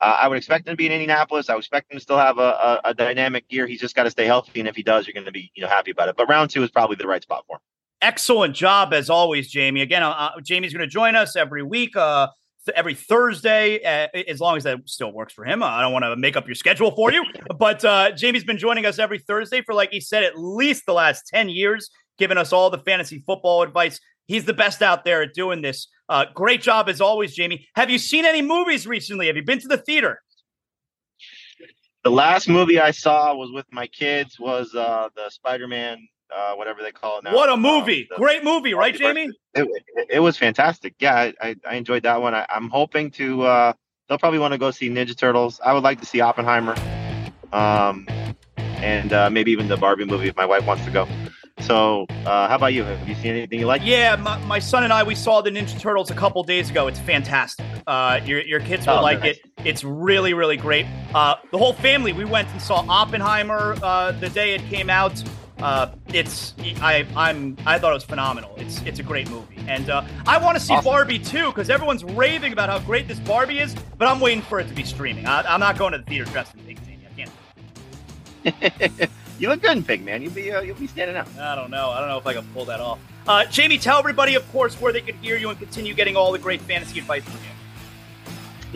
uh, 0.00 0.16
I 0.22 0.28
would 0.28 0.38
expect 0.38 0.66
him 0.66 0.72
to 0.72 0.76
be 0.76 0.86
in 0.86 0.92
Indianapolis. 0.92 1.50
I 1.50 1.54
would 1.54 1.60
expect 1.60 1.92
him 1.92 1.98
to 1.98 2.02
still 2.02 2.16
have 2.16 2.38
a, 2.38 2.40
a, 2.40 2.80
a 2.86 2.94
dynamic 2.94 3.44
year. 3.50 3.66
He's 3.66 3.80
just 3.80 3.94
got 3.94 4.04
to 4.04 4.10
stay 4.10 4.24
healthy, 4.24 4.60
and 4.60 4.68
if 4.68 4.74
he 4.74 4.82
does, 4.82 5.06
you're 5.06 5.12
going 5.12 5.26
to 5.26 5.32
be 5.32 5.52
you 5.54 5.62
know 5.62 5.68
happy 5.68 5.90
about 5.90 6.08
it. 6.08 6.16
But 6.16 6.30
round 6.30 6.48
two 6.48 6.62
is 6.62 6.70
probably 6.70 6.96
the 6.96 7.06
right 7.06 7.22
spot 7.22 7.44
for 7.46 7.56
him. 7.56 7.60
Excellent 8.00 8.56
job 8.56 8.94
as 8.94 9.10
always, 9.10 9.52
Jamey. 9.52 9.82
Again, 9.82 10.02
uh, 10.02 10.10
uh 10.10 10.40
Jamey's 10.40 10.72
going 10.72 10.88
to 10.88 10.92
join 10.92 11.16
us 11.16 11.36
every 11.36 11.62
week. 11.62 11.96
Uh, 11.96 12.28
every 12.74 12.94
Thursday, 12.94 13.82
uh, 13.82 14.08
as 14.28 14.40
long 14.40 14.56
as 14.56 14.64
that 14.64 14.78
still 14.86 15.12
works 15.12 15.32
for 15.32 15.44
him. 15.44 15.62
I 15.62 15.80
don't 15.80 15.92
want 15.92 16.04
to 16.04 16.16
make 16.16 16.36
up 16.36 16.46
your 16.46 16.54
schedule 16.54 16.90
for 16.94 17.12
you, 17.12 17.24
but 17.58 17.84
uh, 17.84 18.12
Jamey's 18.12 18.44
been 18.44 18.58
joining 18.58 18.86
us 18.86 18.98
every 18.98 19.18
Thursday 19.18 19.62
for, 19.62 19.74
like 19.74 19.90
he 19.90 20.00
said, 20.00 20.24
at 20.24 20.38
least 20.38 20.84
the 20.86 20.92
last 20.92 21.26
10 21.28 21.48
years, 21.48 21.90
giving 22.18 22.38
us 22.38 22.52
all 22.52 22.70
the 22.70 22.78
fantasy 22.78 23.22
football 23.26 23.62
advice. 23.62 24.00
He's 24.26 24.44
the 24.44 24.54
best 24.54 24.82
out 24.82 25.04
there 25.04 25.22
at 25.22 25.34
doing 25.34 25.62
this. 25.62 25.88
Uh, 26.08 26.26
great 26.34 26.62
job 26.62 26.88
as 26.88 27.00
always, 27.00 27.36
Jamey. 27.36 27.64
Have 27.74 27.90
you 27.90 27.98
seen 27.98 28.24
any 28.24 28.42
movies 28.42 28.86
recently? 28.86 29.26
Have 29.28 29.36
you 29.36 29.44
been 29.44 29.60
to 29.60 29.68
the 29.68 29.78
theater? 29.78 30.20
The 32.04 32.10
last 32.10 32.48
movie 32.48 32.78
I 32.78 32.92
saw 32.92 33.34
was 33.34 33.50
with 33.52 33.66
my 33.72 33.88
kids 33.88 34.38
was 34.38 34.72
uh, 34.74 35.08
the 35.16 35.28
Spider-Man, 35.28 36.06
uh, 36.34 36.54
whatever 36.54 36.82
they 36.82 36.92
call 36.92 37.18
it 37.18 37.24
now. 37.24 37.34
What 37.34 37.48
a 37.48 37.56
movie! 37.56 38.08
Uh, 38.10 38.16
Great 38.16 38.44
movie, 38.44 38.74
right, 38.74 38.94
Jamey? 38.94 39.28
It, 39.54 39.68
it, 39.94 40.06
it, 40.10 40.20
was 40.20 40.36
fantastic. 40.36 40.94
Yeah, 40.98 41.32
I, 41.40 41.56
I 41.68 41.74
enjoyed 41.76 42.02
that 42.04 42.20
one. 42.20 42.34
I, 42.34 42.46
am 42.50 42.68
hoping 42.68 43.10
to. 43.12 43.42
Uh, 43.42 43.72
they'll 44.08 44.18
probably 44.18 44.38
want 44.38 44.52
to 44.52 44.58
go 44.58 44.70
see 44.70 44.88
Ninja 44.88 45.16
Turtles. 45.16 45.60
I 45.64 45.72
would 45.72 45.82
like 45.82 46.00
to 46.00 46.06
see 46.06 46.20
Oppenheimer, 46.20 46.76
um, 47.52 48.06
and 48.56 49.12
uh, 49.12 49.30
maybe 49.30 49.52
even 49.52 49.68
the 49.68 49.76
Barbie 49.76 50.04
movie 50.04 50.28
if 50.28 50.36
my 50.36 50.46
wife 50.46 50.66
wants 50.66 50.84
to 50.84 50.90
go. 50.90 51.08
So, 51.60 52.06
uh, 52.26 52.48
how 52.48 52.56
about 52.56 52.74
you? 52.74 52.84
Have 52.84 53.08
you 53.08 53.14
seen 53.14 53.34
anything 53.34 53.60
you 53.60 53.66
like? 53.66 53.80
Yeah, 53.82 54.16
my, 54.16 54.38
my 54.40 54.58
son 54.58 54.84
and 54.84 54.92
I 54.92 55.02
we 55.02 55.14
saw 55.14 55.40
the 55.40 55.50
Ninja 55.50 55.80
Turtles 55.80 56.10
a 56.10 56.14
couple 56.14 56.42
days 56.42 56.68
ago. 56.68 56.86
It's 56.86 57.00
fantastic. 57.00 57.64
Uh, 57.86 58.20
your 58.24 58.42
your 58.42 58.60
kids 58.60 58.86
will 58.86 58.98
oh, 58.98 59.02
like 59.02 59.20
nice. 59.20 59.38
it. 59.38 59.50
It's 59.64 59.82
really 59.82 60.34
really 60.34 60.58
great. 60.58 60.86
Uh, 61.14 61.36
the 61.50 61.58
whole 61.58 61.72
family 61.72 62.12
we 62.12 62.26
went 62.26 62.48
and 62.50 62.60
saw 62.60 62.84
Oppenheimer 62.88 63.76
uh, 63.82 64.12
the 64.12 64.28
day 64.28 64.54
it 64.54 64.62
came 64.64 64.90
out. 64.90 65.22
Uh, 65.58 65.90
it's 66.08 66.54
I 66.82 67.06
I'm 67.16 67.56
I 67.64 67.78
thought 67.78 67.90
it 67.90 67.94
was 67.94 68.04
phenomenal. 68.04 68.54
It's 68.56 68.82
it's 68.82 68.98
a 68.98 69.02
great 69.02 69.30
movie, 69.30 69.56
and 69.66 69.88
uh, 69.88 70.04
I 70.26 70.36
want 70.38 70.58
to 70.58 70.62
see 70.62 70.74
awesome. 70.74 70.84
Barbie 70.84 71.18
too 71.18 71.46
because 71.46 71.70
everyone's 71.70 72.04
raving 72.04 72.52
about 72.52 72.68
how 72.68 72.78
great 72.80 73.08
this 73.08 73.18
Barbie 73.20 73.60
is. 73.60 73.74
But 73.96 74.08
I'm 74.08 74.20
waiting 74.20 74.42
for 74.42 74.60
it 74.60 74.68
to 74.68 74.74
be 74.74 74.84
streaming. 74.84 75.26
I, 75.26 75.54
am 75.54 75.60
not 75.60 75.78
going 75.78 75.92
to 75.92 75.98
the 75.98 76.04
theater 76.04 76.24
dressed 76.30 76.54
in 76.54 76.60
pink. 76.60 76.78
I 78.44 78.52
can't. 78.84 79.10
You 79.38 79.50
look 79.50 79.60
good 79.60 79.76
in 79.76 79.84
pink, 79.84 80.02
man. 80.02 80.22
You'll 80.22 80.32
be 80.32 80.50
uh, 80.50 80.62
you'll 80.62 80.76
be 80.76 80.86
standing 80.86 81.16
out. 81.16 81.28
I 81.38 81.54
don't 81.54 81.70
know. 81.70 81.90
I 81.90 82.00
don't 82.00 82.08
know 82.08 82.18
if 82.18 82.26
I 82.26 82.32
can 82.32 82.46
pull 82.54 82.64
that 82.66 82.80
off. 82.80 82.98
Uh, 83.28 83.44
Jamey, 83.48 83.80
tell 83.80 83.98
everybody, 83.98 84.34
of 84.34 84.50
course, 84.50 84.80
where 84.80 84.92
they 84.92 85.00
can 85.00 85.16
hear 85.18 85.36
you 85.36 85.50
and 85.50 85.58
continue 85.58 85.92
getting 85.92 86.16
all 86.16 86.32
the 86.32 86.38
great 86.38 86.62
fantasy 86.62 86.98
advice 86.98 87.24
from 87.24 87.34
you. 87.34 87.55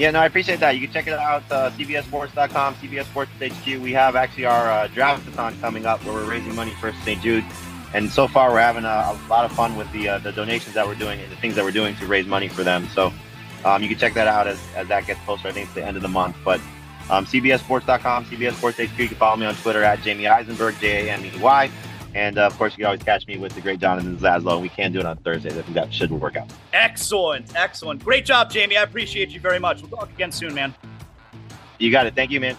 Yeah, 0.01 0.13
no, 0.13 0.21
I 0.21 0.25
appreciate 0.25 0.61
that. 0.61 0.77
You 0.77 0.81
can 0.81 0.91
check 0.95 1.09
it 1.09 1.13
out, 1.13 1.43
uh, 1.51 1.71
CBSSports.com, 1.73 2.77
CBS 2.77 3.05
Sports 3.05 3.33
HQ. 3.39 3.67
We 3.83 3.93
have 3.93 4.17
actually 4.17 4.47
our 4.47 4.71
uh, 4.71 4.89
draftathon 4.89 5.61
coming 5.61 5.85
up 5.85 6.03
where 6.07 6.15
we're 6.15 6.25
raising 6.25 6.55
money 6.55 6.71
for 6.81 6.91
St. 7.05 7.21
Jude. 7.21 7.45
And 7.93 8.09
so 8.09 8.27
far, 8.27 8.51
we're 8.51 8.63
having 8.63 8.87
a, 8.87 8.89
a 8.89 9.21
lot 9.29 9.45
of 9.45 9.53
fun 9.53 9.77
with 9.77 9.93
the 9.93 10.09
uh, 10.09 10.19
the 10.21 10.33
donations 10.33 10.75
that 10.75 10.87
we're 10.87 10.95
doing 10.95 11.21
and 11.21 11.31
the 11.31 11.37
things 11.37 11.55
that 11.57 11.65
we're 11.67 11.71
doing 11.71 11.97
to 11.97 12.07
raise 12.07 12.27
money 12.27 12.49
for 12.49 12.65
them. 12.65 12.89
So 12.95 13.13
um, 13.67 13.83
you 13.83 13.91
can 13.91 13.99
check 13.99 14.15
that 14.15 14.27
out 14.27 14.47
as, 14.47 14.59
as 14.75 14.89
that 14.89 15.07
gets 15.07 15.21
closer. 15.27 15.49
I 15.49 15.53
think 15.53 15.67
it's 15.67 15.75
the 15.75 15.85
end 15.85 15.99
of 15.99 16.03
the 16.03 16.09
month. 16.09 16.35
But 16.47 16.63
um, 17.11 17.27
CBSSports.com, 17.27 18.25
CBS 18.25 18.55
Sports 18.55 18.79
HQ. 18.79 18.99
You 18.99 19.09
can 19.09 19.19
follow 19.19 19.37
me 19.37 19.45
on 19.45 19.55
Twitter 19.57 19.83
at 19.83 19.99
Jamey 19.99 20.31
Eisenberg, 20.31 20.81
J 20.81 21.09
A 21.09 21.13
M 21.13 21.27
E 21.27 21.33
Y. 21.39 21.71
And 22.15 22.39
uh, 22.39 22.47
of 22.47 22.57
course, 22.59 22.73
you 22.73 22.79
can 22.79 22.87
always 22.87 23.03
catch 23.03 23.27
me 23.27 23.37
with 23.37 23.55
the 23.55 23.61
great 23.61 23.81
Jonathan 23.81 24.17
Zaslow. 24.17 24.61
We 24.61 24.69
can 24.69 24.93
do 24.93 24.99
it 24.99 25.07
on 25.07 25.17
Thursdays. 25.19 25.57
I 25.57 25.63
think 25.63 25.75
that 25.75 25.93
should 25.93 26.11
work 26.11 26.37
out. 26.37 26.51
Excellent. 26.73 27.55
Excellent. 27.55 28.05
Great 28.05 28.25
job, 28.25 28.51
Jamey. 28.51 28.77
I 28.77 28.83
appreciate 28.83 29.31
you 29.31 29.41
very 29.41 29.59
much. 29.59 29.81
We'll 29.81 29.91
talk 29.91 30.11
again 30.11 30.33
soon, 30.33 30.55
man. 30.55 30.75
You 31.79 31.91
got 31.91 32.07
it. 32.07 32.15
Thank 32.15 32.31
you, 32.31 32.41
man. 32.41 32.57